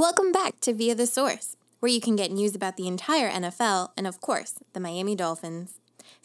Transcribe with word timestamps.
Welcome 0.00 0.32
back 0.32 0.60
to 0.60 0.72
Via 0.72 0.94
the 0.94 1.06
Source, 1.06 1.58
where 1.80 1.92
you 1.92 2.00
can 2.00 2.16
get 2.16 2.32
news 2.32 2.54
about 2.54 2.78
the 2.78 2.86
entire 2.86 3.30
NFL 3.30 3.90
and, 3.98 4.06
of 4.06 4.18
course, 4.22 4.54
the 4.72 4.80
Miami 4.80 5.14
Dolphins. 5.14 5.79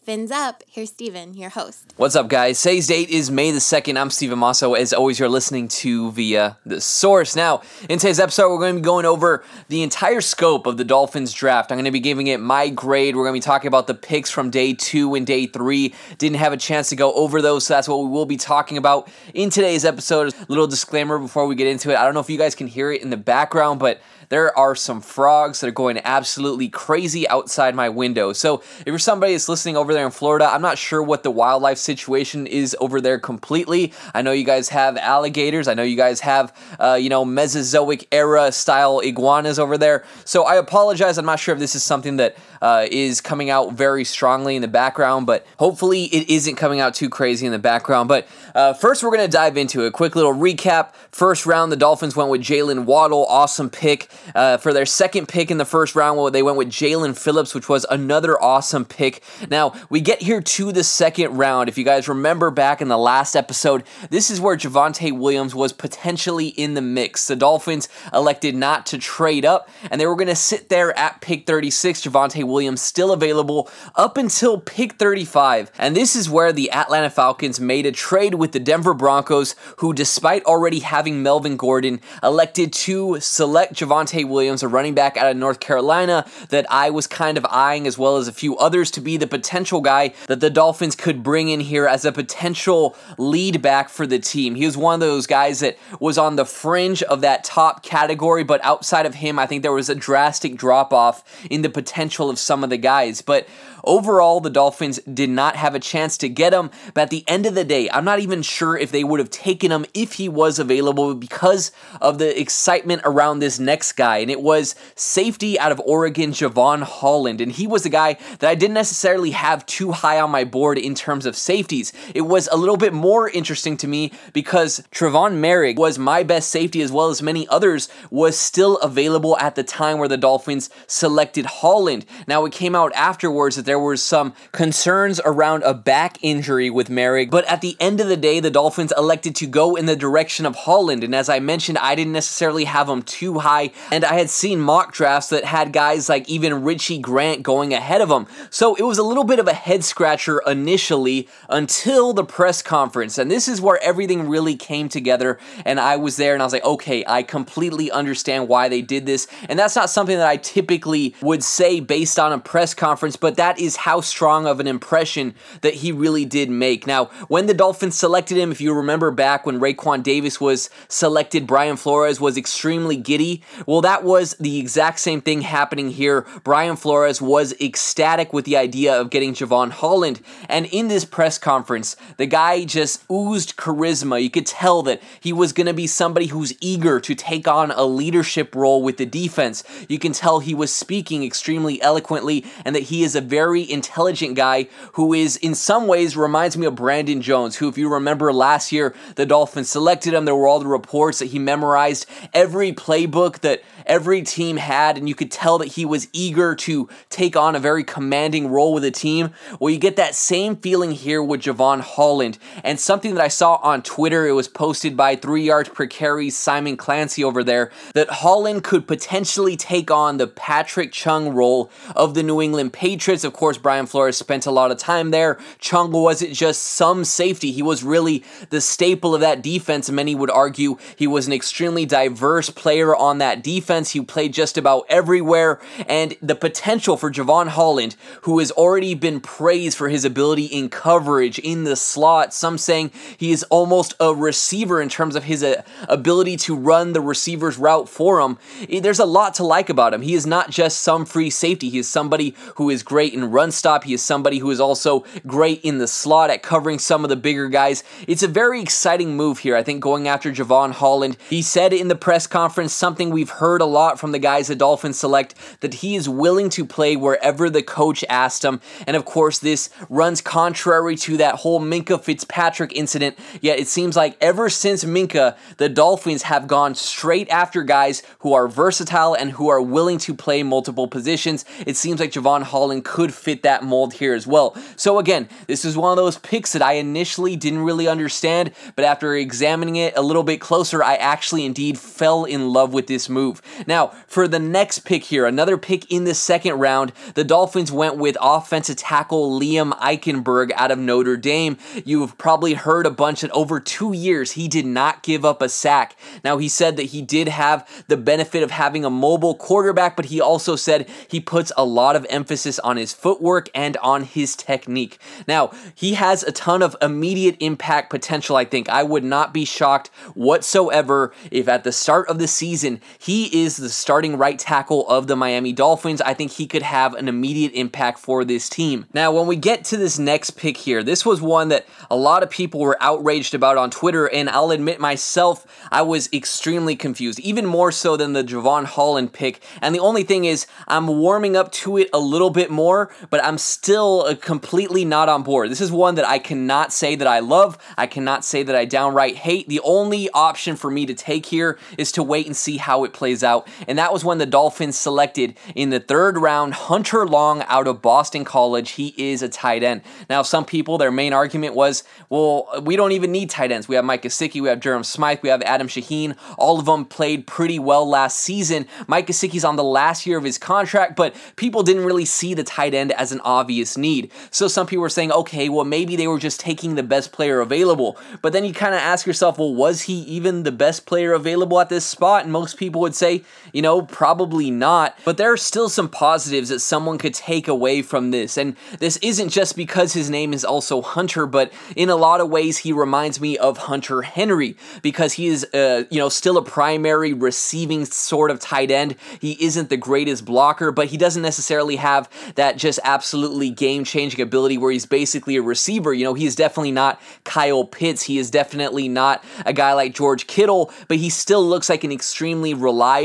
Fins 0.05 0.29
up, 0.29 0.61
here's 0.69 0.89
Steven, 0.89 1.33
your 1.33 1.49
host. 1.49 1.95
What's 1.97 2.15
up, 2.15 2.27
guys? 2.27 2.61
Today's 2.61 2.85
date 2.85 3.09
is 3.09 3.31
May 3.31 3.49
the 3.49 3.57
2nd. 3.57 3.99
I'm 3.99 4.11
Steven 4.11 4.37
Masso. 4.37 4.75
As 4.75 4.93
always, 4.93 5.17
you're 5.17 5.27
listening 5.27 5.67
to 5.69 6.11
Via 6.11 6.59
the 6.63 6.79
Source. 6.79 7.35
Now, 7.35 7.63
in 7.89 7.97
today's 7.97 8.19
episode, 8.19 8.51
we're 8.51 8.59
going 8.59 8.75
to 8.75 8.81
be 8.81 8.85
going 8.85 9.07
over 9.07 9.43
the 9.67 9.81
entire 9.81 10.21
scope 10.21 10.67
of 10.67 10.77
the 10.77 10.83
Dolphins 10.83 11.33
draft. 11.33 11.71
I'm 11.71 11.77
going 11.77 11.85
to 11.85 11.91
be 11.91 11.99
giving 11.99 12.27
it 12.27 12.39
my 12.39 12.69
grade. 12.69 13.15
We're 13.15 13.23
going 13.23 13.33
to 13.33 13.41
be 13.41 13.43
talking 13.43 13.67
about 13.67 13.87
the 13.87 13.95
picks 13.95 14.29
from 14.29 14.51
day 14.51 14.75
two 14.75 15.15
and 15.15 15.25
day 15.25 15.47
three. 15.47 15.95
Didn't 16.19 16.37
have 16.37 16.53
a 16.53 16.57
chance 16.57 16.89
to 16.89 16.95
go 16.95 17.11
over 17.13 17.41
those, 17.41 17.65
so 17.65 17.73
that's 17.73 17.87
what 17.87 18.03
we 18.03 18.07
will 18.07 18.27
be 18.27 18.37
talking 18.37 18.77
about 18.77 19.09
in 19.33 19.49
today's 19.49 19.85
episode. 19.85 20.35
A 20.35 20.45
little 20.49 20.67
disclaimer 20.67 21.17
before 21.17 21.47
we 21.47 21.55
get 21.55 21.65
into 21.65 21.89
it. 21.89 21.97
I 21.97 22.03
don't 22.03 22.13
know 22.13 22.19
if 22.19 22.29
you 22.29 22.37
guys 22.37 22.53
can 22.53 22.67
hear 22.67 22.91
it 22.91 23.01
in 23.01 23.09
the 23.09 23.17
background, 23.17 23.79
but 23.79 24.01
there 24.29 24.57
are 24.57 24.75
some 24.75 25.01
frogs 25.01 25.61
that 25.61 25.67
are 25.67 25.71
going 25.71 25.99
absolutely 26.03 26.69
crazy 26.69 27.27
outside 27.27 27.75
my 27.75 27.89
window. 27.89 28.33
So 28.33 28.61
if 28.79 28.87
you're 28.87 28.99
somebody 28.99 29.33
that's 29.33 29.49
listening 29.49 29.77
over 29.77 29.93
there 29.93 30.05
in 30.05 30.11
Florida, 30.11 30.45
I'm 30.45 30.61
not 30.61 30.77
sure 30.77 31.01
what 31.01 31.23
the 31.23 31.31
wildlife 31.31 31.77
situation 31.77 32.47
is 32.47 32.75
over 32.79 33.01
there 33.01 33.19
completely. 33.19 33.93
I 34.13 34.21
know 34.21 34.31
you 34.31 34.43
guys 34.43 34.69
have 34.69 34.97
alligators. 34.97 35.67
I 35.67 35.73
know 35.73 35.83
you 35.83 35.97
guys 35.97 36.19
have, 36.21 36.55
uh, 36.79 36.97
you 36.99 37.09
know, 37.09 37.25
Mesozoic 37.25 38.07
era 38.11 38.51
style 38.51 38.99
iguanas 38.99 39.59
over 39.59 39.77
there. 39.77 40.03
So 40.25 40.43
I 40.43 40.55
apologize. 40.55 41.17
I'm 41.17 41.25
not 41.25 41.39
sure 41.39 41.53
if 41.53 41.59
this 41.59 41.75
is 41.75 41.83
something 41.83 42.17
that 42.17 42.35
uh, 42.65 42.87
is 42.89 43.21
coming 43.21 43.51
out 43.51 43.73
very 43.73 44.03
strongly 44.03 44.55
in 44.55 44.61
the 44.63 44.67
background, 44.67 45.27
but 45.27 45.45
hopefully 45.59 46.05
it 46.05 46.27
isn't 46.31 46.55
coming 46.55 46.79
out 46.79 46.95
too 46.95 47.09
crazy 47.09 47.45
in 47.45 47.51
the 47.51 47.59
background. 47.59 48.09
But 48.09 48.27
uh, 48.55 48.73
first, 48.73 49.03
we're 49.03 49.11
going 49.11 49.21
to 49.21 49.31
dive 49.31 49.55
into 49.55 49.83
a 49.83 49.91
quick 49.91 50.15
little 50.15 50.33
recap. 50.33 50.95
First 51.11 51.45
round, 51.45 51.71
the 51.71 51.75
Dolphins 51.75 52.15
went 52.15 52.31
with 52.31 52.41
Jaylen 52.41 52.85
Waddle, 52.85 53.23
awesome 53.27 53.69
pick. 53.69 54.09
Uh, 54.33 54.57
for 54.57 54.73
their 54.73 54.87
second 54.87 55.27
pick 55.27 55.51
in 55.51 55.59
the 55.59 55.65
first 55.65 55.95
round, 55.95 56.33
they 56.33 56.41
went 56.41 56.57
with 56.57 56.69
Jaelan 56.69 57.15
Phillips, 57.15 57.53
which 57.53 57.69
was 57.69 57.85
another 57.91 58.41
awesome 58.41 58.83
pick. 58.83 59.21
Now, 59.47 59.75
we 59.91 60.01
get 60.01 60.23
here 60.23 60.41
to 60.41 60.71
the 60.71 60.83
second 60.83 61.37
round. 61.37 61.69
If 61.69 61.77
you 61.77 61.85
guys 61.85 62.07
remember 62.07 62.49
back 62.49 62.81
in 62.81 62.87
the 62.87 62.97
last 62.97 63.35
episode, 63.35 63.83
this 64.09 64.31
is 64.31 64.41
where 64.41 64.57
Javonte 64.57 65.15
Williams 65.15 65.53
was 65.53 65.71
potentially 65.71 66.47
in 66.47 66.73
the 66.73 66.81
mix. 66.81 67.27
The 67.27 67.35
Dolphins 67.35 67.89
elected 68.11 68.55
not 68.55 68.87
to 68.87 68.97
trade 68.97 69.45
up, 69.45 69.69
and 69.91 70.01
they 70.01 70.07
were 70.07 70.15
going 70.15 70.29
to 70.29 70.35
sit 70.35 70.69
there 70.69 70.97
at 70.97 71.21
pick 71.21 71.45
36. 71.45 72.01
Javonte 72.01 72.43
Williams 72.43 72.54
still 72.77 73.11
available 73.11 73.69
up 73.95 74.17
until 74.17 74.59
pick 74.59 74.93
35. 74.93 75.71
And 75.77 75.95
this 75.95 76.15
is 76.15 76.29
where 76.29 76.51
the 76.51 76.71
Atlanta 76.71 77.09
Falcons 77.09 77.59
made 77.59 77.85
a 77.85 77.91
trade 77.91 78.35
with 78.35 78.51
the 78.51 78.59
Denver 78.59 78.93
Broncos, 78.93 79.55
who, 79.77 79.93
despite 79.93 80.43
already 80.45 80.79
having 80.79 81.21
Melvin 81.21 81.57
Gordon, 81.57 81.99
elected 82.23 82.73
to 82.73 83.19
select 83.19 83.73
Javonte 83.73 84.27
Williams, 84.27 84.63
a 84.63 84.67
running 84.67 84.93
back 84.93 85.17
out 85.17 85.29
of 85.29 85.37
North 85.37 85.59
Carolina 85.59 86.25
that 86.49 86.65
I 86.69 86.89
was 86.89 87.07
kind 87.07 87.37
of 87.37 87.45
eyeing, 87.49 87.87
as 87.87 87.97
well 87.97 88.17
as 88.17 88.27
a 88.27 88.33
few 88.33 88.57
others, 88.57 88.91
to 88.91 89.01
be 89.01 89.17
the 89.17 89.27
potential 89.27 89.81
guy 89.81 90.13
that 90.27 90.39
the 90.39 90.49
Dolphins 90.49 90.95
could 90.95 91.23
bring 91.23 91.49
in 91.49 91.59
here 91.59 91.87
as 91.87 92.05
a 92.05 92.11
potential 92.11 92.95
lead 93.17 93.61
back 93.61 93.89
for 93.89 94.07
the 94.07 94.19
team. 94.19 94.55
He 94.55 94.65
was 94.65 94.77
one 94.77 94.95
of 94.95 94.99
those 94.99 95.27
guys 95.27 95.59
that 95.59 95.77
was 95.99 96.17
on 96.17 96.35
the 96.35 96.45
fringe 96.45 97.03
of 97.03 97.21
that 97.21 97.43
top 97.43 97.83
category, 97.83 98.43
but 98.43 98.63
outside 98.63 99.05
of 99.05 99.15
him, 99.15 99.37
I 99.39 99.45
think 99.45 99.61
there 99.61 99.71
was 99.71 99.89
a 99.89 99.95
drastic 99.95 100.55
drop 100.55 100.93
off 100.93 101.23
in 101.49 101.61
the 101.61 101.69
potential 101.69 102.29
of 102.29 102.34
some 102.35 102.63
of 102.63 102.69
the 102.69 102.77
guys. 102.77 103.21
But 103.21 103.47
Overall, 103.85 104.39
the 104.39 104.49
Dolphins 104.49 104.99
did 105.01 105.29
not 105.29 105.55
have 105.55 105.75
a 105.75 105.79
chance 105.79 106.17
to 106.17 106.27
get 106.27 106.53
him, 106.53 106.71
but 106.93 107.01
at 107.01 107.09
the 107.11 107.23
end 107.27 107.45
of 107.45 107.53
the 107.53 107.63
day, 107.63 107.87
I'm 107.91 108.03
not 108.03 108.19
even 108.19 108.41
sure 108.41 108.75
if 108.75 108.91
they 108.91 109.03
would 109.03 109.19
have 109.19 109.29
taken 109.29 109.71
him 109.71 109.85
if 109.93 110.13
he 110.13 110.27
was 110.27 110.57
available 110.57 111.13
because 111.13 111.71
of 112.01 112.17
the 112.17 112.39
excitement 112.39 113.03
around 113.05 113.39
this 113.39 113.59
next 113.59 113.91
guy. 113.93 114.17
And 114.17 114.31
it 114.31 114.41
was 114.41 114.75
safety 114.95 115.59
out 115.59 115.71
of 115.71 115.79
Oregon, 115.85 116.31
Jevon 116.31 116.81
Holland. 116.81 117.39
And 117.41 117.51
he 117.51 117.67
was 117.67 117.83
the 117.83 117.89
guy 117.89 118.17
that 118.39 118.49
I 118.49 118.55
didn't 118.55 118.73
necessarily 118.73 119.31
have 119.31 119.65
too 119.67 119.91
high 119.91 120.19
on 120.19 120.31
my 120.31 120.43
board 120.43 120.79
in 120.79 120.95
terms 120.95 121.27
of 121.27 121.37
safeties. 121.37 121.93
It 122.15 122.21
was 122.21 122.49
a 122.51 122.57
little 122.57 122.77
bit 122.77 122.93
more 122.93 123.29
interesting 123.29 123.77
to 123.77 123.87
me 123.87 124.11
because 124.33 124.81
Trevon 124.91 125.39
Moehrig 125.39 125.75
was 125.75 125.99
my 125.99 126.23
best 126.23 126.49
safety 126.49 126.81
as 126.81 126.91
well 126.91 127.09
as 127.09 127.21
many 127.21 127.47
others 127.49 127.87
was 128.09 128.35
still 128.35 128.77
available 128.77 129.37
at 129.37 129.53
the 129.53 129.63
time 129.63 129.99
where 129.99 130.07
the 130.07 130.17
Dolphins 130.17 130.71
selected 130.87 131.45
Holland. 131.45 132.05
Now 132.27 132.45
it 132.45 132.51
came 132.51 132.75
out 132.75 132.91
afterwards 132.93 133.55
that 133.55 133.65
there 133.65 133.79
were 133.79 133.97
some 133.97 134.33
concerns 134.51 135.21
around 135.23 135.63
a 135.63 135.73
back 135.73 136.17
injury 136.21 136.69
with 136.69 136.89
Moehrig, 136.89 137.29
but 137.29 137.45
at 137.45 137.61
the 137.61 137.77
end 137.79 137.99
of 137.99 138.07
the 138.07 138.17
day, 138.17 138.39
the 138.39 138.49
Dolphins 138.49 138.93
elected 138.97 139.35
to 139.37 139.47
go 139.47 139.75
in 139.75 139.85
the 139.85 139.95
direction 139.95 140.45
of 140.45 140.55
Holland. 140.55 141.03
And 141.03 141.13
as 141.13 141.29
I 141.29 141.39
mentioned, 141.39 141.77
I 141.77 141.95
didn't 141.95 142.13
necessarily 142.13 142.65
have 142.65 142.89
him 142.89 143.01
too 143.01 143.39
high, 143.39 143.71
and 143.91 144.03
I 144.03 144.13
had 144.13 144.29
seen 144.29 144.59
mock 144.59 144.93
drafts 144.93 145.29
that 145.29 145.45
had 145.45 145.73
guys 145.73 146.09
like 146.09 146.27
even 146.29 146.63
Richie 146.63 146.99
Grant 146.99 147.43
going 147.43 147.73
ahead 147.73 148.01
of 148.01 148.09
him. 148.09 148.27
So 148.49 148.75
it 148.75 148.83
was 148.83 148.97
a 148.97 149.03
little 149.03 149.23
bit 149.23 149.39
of 149.39 149.47
a 149.47 149.53
head 149.53 149.83
scratcher 149.83 150.41
initially 150.47 151.27
until 151.49 152.13
the 152.13 152.23
press 152.23 152.61
conference. 152.61 153.17
And 153.17 153.29
this 153.29 153.47
is 153.47 153.61
where 153.61 153.81
everything 153.83 154.27
really 154.27 154.55
came 154.55 154.89
together. 154.89 155.39
And 155.65 155.79
I 155.79 155.97
was 155.97 156.17
there 156.17 156.33
and 156.33 156.41
I 156.41 156.45
was 156.45 156.53
like, 156.53 156.65
okay, 156.65 157.03
I 157.07 157.23
completely 157.23 157.91
understand 157.91 158.47
why 158.47 158.69
they 158.69 158.81
did 158.81 159.05
this. 159.05 159.27
And 159.47 159.59
that's 159.59 159.75
not 159.75 159.89
something 159.89 160.17
that 160.17 160.27
I 160.27 160.37
typically 160.37 161.15
would 161.21 161.43
say 161.43 161.79
based 161.79 162.14
on 162.19 162.31
a 162.31 162.39
press 162.39 162.73
conference, 162.73 163.15
but 163.15 163.35
that 163.35 163.59
is 163.59 163.75
how 163.75 164.01
strong 164.01 164.47
of 164.47 164.59
an 164.59 164.67
impression 164.67 165.35
that 165.61 165.75
he 165.75 165.91
really 165.91 166.25
did 166.25 166.49
make. 166.49 166.87
Now, 166.87 167.05
when 167.27 167.47
the 167.47 167.53
Dolphins 167.53 167.97
selected 167.97 168.37
him, 168.37 168.51
if 168.51 168.61
you 168.61 168.73
remember 168.73 169.11
back 169.11 169.45
when 169.45 169.59
Raekwon 169.59 170.03
Davis 170.03 170.39
was 170.39 170.69
selected, 170.87 171.45
Brian 171.45 171.75
Flores 171.75 172.21
was 172.21 172.37
extremely 172.37 172.95
giddy. 172.95 173.43
Well, 173.65 173.81
that 173.81 174.03
was 174.03 174.35
the 174.39 174.59
exact 174.59 174.99
same 174.99 175.19
thing 175.19 175.41
happening 175.41 175.89
here. 175.89 176.25
Brian 176.43 176.77
Flores 176.77 177.21
was 177.21 177.53
ecstatic 177.59 178.31
with 178.31 178.45
the 178.45 178.57
idea 178.57 178.93
of 178.93 179.09
getting 179.09 179.33
Jevon 179.33 179.71
Holland. 179.71 180.21
And 180.47 180.67
in 180.67 180.87
this 180.87 181.03
press 181.03 181.37
conference, 181.37 181.97
the 182.15 182.25
guy 182.25 182.63
just 182.63 183.03
oozed 183.11 183.57
charisma. 183.57 184.23
You 184.23 184.29
could 184.29 184.45
tell 184.45 184.83
that 184.83 185.01
he 185.19 185.33
was 185.33 185.51
going 185.51 185.67
to 185.67 185.73
be 185.73 185.87
somebody 185.87 186.27
who's 186.27 186.53
eager 186.61 186.99
to 187.01 187.15
take 187.15 187.47
on 187.47 187.71
a 187.71 187.83
leadership 187.83 188.55
role 188.55 188.81
with 188.81 188.97
the 188.97 189.05
defense. 189.05 189.63
You 189.89 189.99
can 189.99 190.13
tell 190.13 190.39
he 190.39 190.55
was 190.55 190.73
speaking 190.73 191.23
extremely 191.23 191.81
eloquently 191.81 192.04
and 192.09 192.75
that 192.75 192.83
he 192.83 193.03
is 193.03 193.15
a 193.15 193.21
very 193.21 193.45
very 193.45 193.71
intelligent 193.71 194.35
guy 194.35 194.67
who 194.93 195.13
is, 195.13 195.37
in 195.37 195.53
some 195.53 195.85
ways, 195.85 196.17
reminds 196.17 196.57
me 196.57 196.65
of 196.65 196.73
Brandon 196.73 197.21
Jones, 197.21 197.55
who, 197.55 197.69
if 197.69 197.77
you 197.77 197.87
remember 197.87 198.33
last 198.33 198.71
year, 198.71 198.95
the 199.15 199.25
Dolphins 199.25 199.69
selected 199.69 200.15
him. 200.15 200.25
There 200.25 200.35
were 200.35 200.47
all 200.47 200.59
the 200.59 200.65
reports 200.65 201.19
that 201.19 201.27
he 201.27 201.37
memorized 201.37 202.07
every 202.33 202.73
playbook 202.73 203.41
that 203.41 203.61
every 203.85 204.21
team 204.21 204.57
had, 204.57 204.97
and 204.97 205.07
you 205.07 205.15
could 205.15 205.31
tell 205.31 205.57
that 205.57 205.69
he 205.69 205.85
was 205.85 206.07
eager 206.13 206.55
to 206.55 206.89
take 207.09 207.35
on 207.35 207.55
a 207.55 207.59
very 207.59 207.83
commanding 207.83 208.47
role 208.47 208.73
with 208.73 208.83
the 208.83 208.91
team. 208.91 209.31
Well, 209.59 209.69
you 209.69 209.77
get 209.77 209.95
that 209.97 210.15
same 210.15 210.55
feeling 210.55 210.91
here 210.91 211.21
with 211.21 211.41
Jevon 211.41 211.81
Holland. 211.81 212.37
And 212.63 212.79
something 212.79 213.13
that 213.13 213.23
I 213.23 213.27
saw 213.27 213.55
on 213.55 213.81
Twitter, 213.81 214.27
it 214.27 214.31
was 214.31 214.47
posted 214.47 214.97
by 214.97 215.15
Three 215.15 215.43
Yards 215.43 215.69
Per 215.69 215.85
Carry 215.87 216.29
Simon 216.29 216.77
Clancy 216.77 217.23
over 217.23 217.43
there, 217.43 217.71
that 217.93 218.09
Holland 218.09 218.63
could 218.63 218.87
potentially 218.87 219.55
take 219.55 219.91
on 219.91 220.17
the 220.17 220.27
Patrick 220.27 220.91
Chung 220.91 221.29
role 221.29 221.69
of 221.95 222.13
the 222.13 222.23
New 222.23 222.41
England 222.41 222.73
Patriots. 222.73 223.23
Of 223.23 223.33
course, 223.33 223.57
Brian 223.57 223.85
Flores 223.85 224.17
spent 224.17 224.45
a 224.45 224.51
lot 224.51 224.71
of 224.71 224.77
time 224.77 225.11
there. 225.11 225.37
Chung 225.59 225.91
wasn't 225.91 226.33
just 226.33 226.63
some 226.63 227.05
safety, 227.05 227.51
he 227.51 227.61
was 227.61 227.83
really 227.83 228.23
the 228.49 228.61
staple 228.61 229.13
of 229.13 229.21
that 229.21 229.41
defense. 229.41 229.89
Many 229.89 230.15
would 230.15 230.31
argue 230.31 230.77
he 230.95 231.07
was 231.07 231.27
an 231.27 231.33
extremely 231.33 231.85
diverse 231.85 232.49
player 232.49 232.95
on 232.95 233.19
that 233.19 233.43
defense 233.43 233.74
defense. 233.75 233.91
He 233.91 234.01
played 234.01 234.33
just 234.33 234.57
about 234.57 234.85
everywhere, 234.89 235.59
and 235.87 236.15
the 236.21 236.35
potential 236.35 236.95
for 236.97 237.11
Jevon 237.11 237.49
Holland, 237.49 237.95
who 238.21 238.39
has 238.39 238.51
already 238.51 238.95
been 238.95 239.19
praised 239.19 239.77
for 239.77 239.89
his 239.89 240.05
ability 240.05 240.45
in 240.45 240.69
coverage 240.69 241.39
in 241.39 241.65
the 241.65 241.75
slot. 241.75 242.33
Some 242.33 242.57
saying 242.57 242.91
he 243.17 243.31
is 243.31 243.43
almost 243.49 243.93
a 243.99 244.13
receiver 244.13 244.81
in 244.81 244.89
terms 244.89 245.15
of 245.15 245.25
his 245.25 245.43
uh, 245.43 245.63
ability 245.89 246.37
to 246.37 246.55
run 246.55 246.93
the 246.93 247.01
receiver's 247.01 247.57
route 247.57 247.89
for 247.89 248.21
him. 248.21 248.37
Eh, 248.69 248.79
there's 248.79 248.99
a 248.99 249.05
lot 249.05 249.33
to 249.35 249.43
like 249.43 249.69
about 249.69 249.93
him. 249.93 250.01
He 250.01 250.13
is 250.13 250.25
not 250.25 250.49
just 250.49 250.79
some 250.79 251.05
free 251.05 251.29
safety. 251.29 251.69
He 251.69 251.79
is 251.79 251.89
somebody 251.89 252.33
who 252.55 252.69
is 252.69 252.83
great 252.83 253.13
in 253.13 253.31
run 253.31 253.51
stop. 253.51 253.83
He 253.83 253.93
is 253.93 254.01
somebody 254.01 254.39
who 254.39 254.51
is 254.51 254.59
also 254.59 255.03
great 255.27 255.61
in 255.63 255.79
the 255.79 255.87
slot 255.87 256.29
at 256.29 256.43
covering 256.43 256.79
some 256.79 257.03
of 257.03 257.09
the 257.09 257.15
bigger 257.15 257.49
guys. 257.49 257.83
It's 258.07 258.23
a 258.23 258.27
very 258.27 258.61
exciting 258.61 259.17
move 259.17 259.39
here. 259.39 259.55
I 259.55 259.63
think 259.63 259.81
going 259.81 260.07
after 260.07 260.31
Jevon 260.31 260.71
Holland. 260.71 261.17
He 261.29 261.41
said 261.41 261.73
in 261.73 261.89
the 261.89 261.95
press 261.95 262.27
conference 262.27 262.73
something 262.73 263.09
we've 263.09 263.29
heard 263.29 263.61
a 263.65 263.67
lot 263.67 263.99
from 263.99 264.11
the 264.11 264.19
guys 264.19 264.47
the 264.47 264.55
Dolphins 264.55 264.99
select 264.99 265.33
that 265.61 265.75
he 265.75 265.95
is 265.95 266.07
willing 266.07 266.49
to 266.51 266.65
play 266.65 266.95
wherever 266.95 267.49
the 267.49 267.63
coach 267.63 268.05
asked 268.07 268.45
him. 268.45 268.61
And 268.85 268.95
of 268.95 269.05
course, 269.05 269.39
this 269.39 269.69
runs 269.89 270.21
contrary 270.21 270.95
to 270.97 271.17
that 271.17 271.35
whole 271.35 271.59
Minkah 271.59 272.01
Fitzpatrick 272.01 272.71
incident. 272.73 273.17
Yet 273.41 273.59
it 273.59 273.67
seems 273.67 273.95
like 273.95 274.17
ever 274.21 274.49
since 274.49 274.83
Minkah, 274.83 275.35
the 275.57 275.67
Dolphins 275.67 276.23
have 276.23 276.47
gone 276.47 276.75
straight 276.75 277.27
after 277.29 277.63
guys 277.63 278.03
who 278.19 278.33
are 278.33 278.47
versatile 278.47 279.15
and 279.15 279.31
who 279.31 279.49
are 279.49 279.61
willing 279.61 279.97
to 279.99 280.13
play 280.13 280.43
multiple 280.43 280.87
positions. 280.87 281.43
It 281.65 281.75
seems 281.75 281.99
like 281.99 282.11
Jevon 282.11 282.43
Holland 282.43 282.85
could 282.85 283.13
fit 283.13 283.41
that 283.41 283.63
mold 283.63 283.95
here 283.95 284.13
as 284.13 284.27
well. 284.27 284.55
So 284.75 284.99
again, 284.99 285.27
this 285.47 285.65
is 285.65 285.75
one 285.75 285.91
of 285.91 285.97
those 285.97 286.19
picks 286.19 286.53
that 286.53 286.61
I 286.61 286.73
initially 286.73 287.35
didn't 287.35 287.63
really 287.63 287.87
understand, 287.87 288.51
but 288.75 288.85
after 288.85 289.15
examining 289.15 289.77
it 289.77 289.97
a 289.97 290.01
little 290.01 290.23
bit 290.23 290.39
closer, 290.39 290.83
I 290.83 290.95
actually 290.95 291.45
indeed 291.45 291.79
fell 291.79 292.25
in 292.25 292.49
love 292.49 292.73
with 292.73 292.87
this 292.87 293.09
move. 293.09 293.41
Now, 293.67 293.87
for 294.07 294.27
the 294.27 294.39
next 294.39 294.79
pick 294.79 295.03
here, 295.03 295.25
another 295.25 295.57
pick 295.57 295.91
in 295.91 296.03
the 296.03 296.13
second 296.13 296.59
round, 296.59 296.91
the 297.13 297.23
Dolphins 297.23 297.71
went 297.71 297.97
with 297.97 298.17
offensive 298.19 298.77
tackle 298.77 299.39
Liam 299.39 299.71
Eichenberg 299.79 300.51
out 300.55 300.71
of 300.71 300.79
Notre 300.79 301.17
Dame. 301.17 301.57
You've 301.83 302.17
probably 302.17 302.53
heard 302.53 302.85
a 302.85 302.91
bunch 302.91 303.21
that 303.21 303.31
over 303.31 303.59
two 303.59 303.93
years 303.93 304.33
he 304.33 304.47
did 304.47 304.65
not 304.65 305.03
give 305.03 305.23
up 305.23 305.41
a 305.41 305.49
sack. 305.49 305.95
Now, 306.23 306.37
he 306.37 306.49
said 306.49 306.77
that 306.77 306.83
he 306.83 307.01
did 307.01 307.27
have 307.27 307.67
the 307.87 307.97
benefit 307.97 308.43
of 308.43 308.51
having 308.51 308.83
a 308.83 308.89
mobile 308.89 309.35
quarterback, 309.35 309.95
but 309.95 310.05
he 310.05 310.19
also 310.19 310.55
said 310.55 310.89
he 311.07 311.19
puts 311.19 311.51
a 311.55 311.65
lot 311.65 311.95
of 311.95 312.05
emphasis 312.09 312.59
on 312.59 312.77
his 312.77 312.93
footwork 312.93 313.49
and 313.53 313.77
on 313.77 314.03
his 314.03 314.35
technique. 314.35 314.99
Now, 315.27 315.51
he 315.73 315.93
has 315.93 316.23
a 316.23 316.31
ton 316.31 316.61
of 316.61 316.75
immediate 316.81 317.37
impact 317.39 317.89
potential, 317.89 318.35
I 318.35 318.45
think. 318.45 318.69
I 318.69 318.83
would 318.83 319.03
not 319.03 319.33
be 319.33 319.45
shocked 319.45 319.89
whatsoever 320.13 321.13
if 321.29 321.47
at 321.47 321.63
the 321.63 321.71
start 321.71 322.07
of 322.09 322.19
the 322.19 322.27
season 322.27 322.81
he 322.97 323.43
is 323.43 323.44
the 323.45 323.69
starting 323.69 324.17
right 324.17 324.37
tackle 324.39 324.87
of 324.89 325.07
the 325.07 325.15
Miami 325.15 325.53
Dolphins. 325.53 326.01
I 326.01 326.13
think 326.13 326.31
he 326.31 326.47
could 326.47 326.63
have 326.63 326.95
an 326.95 327.07
immediate 327.07 327.53
impact 327.53 327.99
for 327.99 328.25
this 328.25 328.49
team. 328.49 328.87
Now, 328.93 329.11
when 329.11 329.27
we 329.27 329.35
get 329.35 329.63
to 329.65 329.77
this 329.77 329.99
next 329.99 330.31
pick 330.31 330.57
here, 330.57 330.81
this 330.81 331.05
was 331.05 331.21
one 331.21 331.49
that 331.49 331.65
a 331.89 331.95
lot 331.95 332.23
of 332.23 332.29
people 332.29 332.59
were 332.59 332.77
outraged 332.81 333.35
about 333.35 333.57
on 333.57 333.69
Twitter, 333.69 334.07
and 334.07 334.29
I'll 334.29 334.51
admit 334.51 334.79
myself, 334.79 335.45
I 335.71 335.83
was 335.83 336.09
extremely 336.11 336.75
confused, 336.75 337.19
even 337.19 337.45
more 337.45 337.71
so 337.71 337.95
than 337.95 338.13
the 338.13 338.23
Jevon 338.23 338.65
Holland 338.65 339.13
pick. 339.13 339.41
And 339.61 339.75
the 339.75 339.79
only 339.79 340.03
thing 340.03 340.25
is, 340.25 340.47
I'm 340.67 340.87
warming 340.87 341.35
up 341.35 341.51
to 341.51 341.77
it 341.77 341.89
a 341.93 341.99
little 341.99 342.31
bit 342.31 342.49
more, 342.49 342.91
but 343.09 343.23
I'm 343.23 343.37
still 343.37 344.05
uh, 344.07 344.15
completely 344.15 344.85
not 344.85 345.09
on 345.09 345.23
board. 345.23 345.51
This 345.51 345.61
is 345.61 345.71
one 345.71 345.95
that 345.95 346.07
I 346.07 346.19
cannot 346.19 346.73
say 346.73 346.95
that 346.95 347.07
I 347.07 347.19
love. 347.19 347.57
I 347.77 347.85
cannot 347.85 348.25
say 348.25 348.43
that 348.43 348.55
I 348.55 348.65
downright 348.65 349.17
hate. 349.17 349.47
The 349.47 349.61
only 349.61 350.09
option 350.11 350.55
for 350.55 350.71
me 350.71 350.85
to 350.85 350.93
take 350.93 351.27
here 351.27 351.59
is 351.77 351.91
to 351.93 352.03
wait 352.03 352.25
and 352.25 352.35
see 352.35 352.57
how 352.57 352.83
it 352.83 352.93
plays 352.93 353.23
out. 353.23 353.34
And 353.67 353.77
that 353.77 353.91
was 353.91 354.05
when 354.05 354.19
the 354.19 354.25
Dolphins 354.25 354.77
selected 354.77 355.35
in 355.55 355.69
the 355.69 355.79
third 355.79 356.17
round 356.17 356.53
Hunter 356.53 357.05
Long 357.05 357.41
out 357.47 357.67
of 357.67 357.81
Boston 357.81 358.23
College. 358.23 358.71
He 358.71 358.93
is 358.97 359.21
a 359.21 359.29
tight 359.29 359.63
end. 359.63 359.81
Now, 360.09 360.21
some 360.21 360.45
people, 360.45 360.77
their 360.77 360.91
main 360.91 361.13
argument 361.13 361.55
was, 361.55 361.83
well, 362.09 362.47
we 362.63 362.75
don't 362.75 362.91
even 362.91 363.11
need 363.11 363.29
tight 363.29 363.51
ends. 363.51 363.67
We 363.67 363.75
have 363.75 363.85
Mike 363.85 364.03
Gesicki, 364.03 364.41
we 364.41 364.49
have 364.49 364.59
Durham 364.59 364.83
Smythe, 364.83 365.19
we 365.21 365.29
have 365.29 365.41
Adam 365.41 365.67
Shaheen. 365.67 366.15
All 366.37 366.59
of 366.59 366.65
them 366.65 366.85
played 366.85 367.27
pretty 367.27 367.59
well 367.59 367.87
last 367.87 368.17
season. 368.17 368.67
Mike 368.87 369.07
Gesicki's 369.07 369.43
on 369.43 369.55
the 369.55 369.63
last 369.63 370.05
year 370.05 370.17
of 370.17 370.23
his 370.23 370.37
contract, 370.37 370.95
but 370.95 371.15
people 371.35 371.63
didn't 371.63 371.85
really 371.85 372.05
see 372.05 372.33
the 372.33 372.43
tight 372.43 372.73
end 372.73 372.91
as 372.93 373.11
an 373.11 373.21
obvious 373.23 373.77
need. 373.77 374.11
So 374.31 374.47
some 374.47 374.67
people 374.67 374.81
were 374.81 374.89
saying, 374.89 375.11
okay, 375.11 375.49
well, 375.49 375.65
maybe 375.65 375.95
they 375.95 376.07
were 376.07 376.19
just 376.19 376.39
taking 376.39 376.75
the 376.75 376.83
best 376.83 377.11
player 377.11 377.39
available. 377.39 377.97
But 378.21 378.33
then 378.33 378.45
you 378.45 378.53
kind 378.53 378.75
of 378.75 378.81
ask 378.81 379.05
yourself, 379.05 379.37
well, 379.37 379.53
was 379.53 379.83
he 379.83 379.93
even 380.01 380.43
the 380.43 380.51
best 380.51 380.85
player 380.85 381.13
available 381.13 381.59
at 381.59 381.69
this 381.69 381.85
spot? 381.85 382.23
And 382.23 382.31
most 382.31 382.57
people 382.57 382.81
would 382.81 382.95
say, 382.95 383.14
you 383.53 383.61
know, 383.61 383.81
probably 383.81 384.51
not. 384.51 384.97
But 385.05 385.17
there 385.17 385.31
are 385.31 385.37
still 385.37 385.69
some 385.69 385.89
positives 385.89 386.49
that 386.49 386.59
someone 386.59 386.97
could 386.97 387.13
take 387.13 387.47
away 387.47 387.81
from 387.81 388.11
this. 388.11 388.37
And 388.37 388.55
this 388.79 388.97
isn't 388.97 389.29
just 389.29 389.55
because 389.55 389.93
his 389.93 390.09
name 390.09 390.33
is 390.33 390.43
also 390.43 390.81
Hunter, 390.81 391.25
but 391.25 391.51
in 391.75 391.89
a 391.89 391.95
lot 391.95 392.21
of 392.21 392.29
ways, 392.29 392.59
he 392.59 392.73
reminds 392.73 393.21
me 393.21 393.37
of 393.37 393.57
Hunter 393.57 394.01
Henry 394.01 394.57
because 394.81 395.13
he 395.13 395.27
is, 395.27 395.45
uh, 395.53 395.83
you 395.89 395.99
know, 395.99 396.09
still 396.09 396.37
a 396.37 396.43
primary 396.43 397.13
receiving 397.13 397.85
sort 397.85 398.31
of 398.31 398.39
tight 398.39 398.71
end. 398.71 398.95
He 399.19 399.37
isn't 399.43 399.69
the 399.69 399.77
greatest 399.77 400.25
blocker, 400.25 400.71
but 400.71 400.87
he 400.87 400.97
doesn't 400.97 401.21
necessarily 401.21 401.77
have 401.77 402.09
that 402.35 402.57
just 402.57 402.79
absolutely 402.83 403.49
game 403.49 403.83
changing 403.83 404.21
ability 404.21 404.57
where 404.57 404.71
he's 404.71 404.85
basically 404.85 405.35
a 405.35 405.41
receiver. 405.41 405.93
You 405.93 406.03
know, 406.03 406.13
he's 406.13 406.35
definitely 406.35 406.71
not 406.71 407.01
Kyle 407.23 407.65
Pitts. 407.65 408.03
He 408.03 408.17
is 408.17 408.29
definitely 408.31 408.89
not 408.89 409.23
a 409.45 409.53
guy 409.53 409.73
like 409.73 409.93
George 409.93 410.27
Kittle, 410.27 410.71
but 410.87 410.97
he 410.97 411.09
still 411.09 411.45
looks 411.45 411.69
like 411.69 411.83
an 411.83 411.91
extremely 411.91 412.53
reliable 412.53 413.04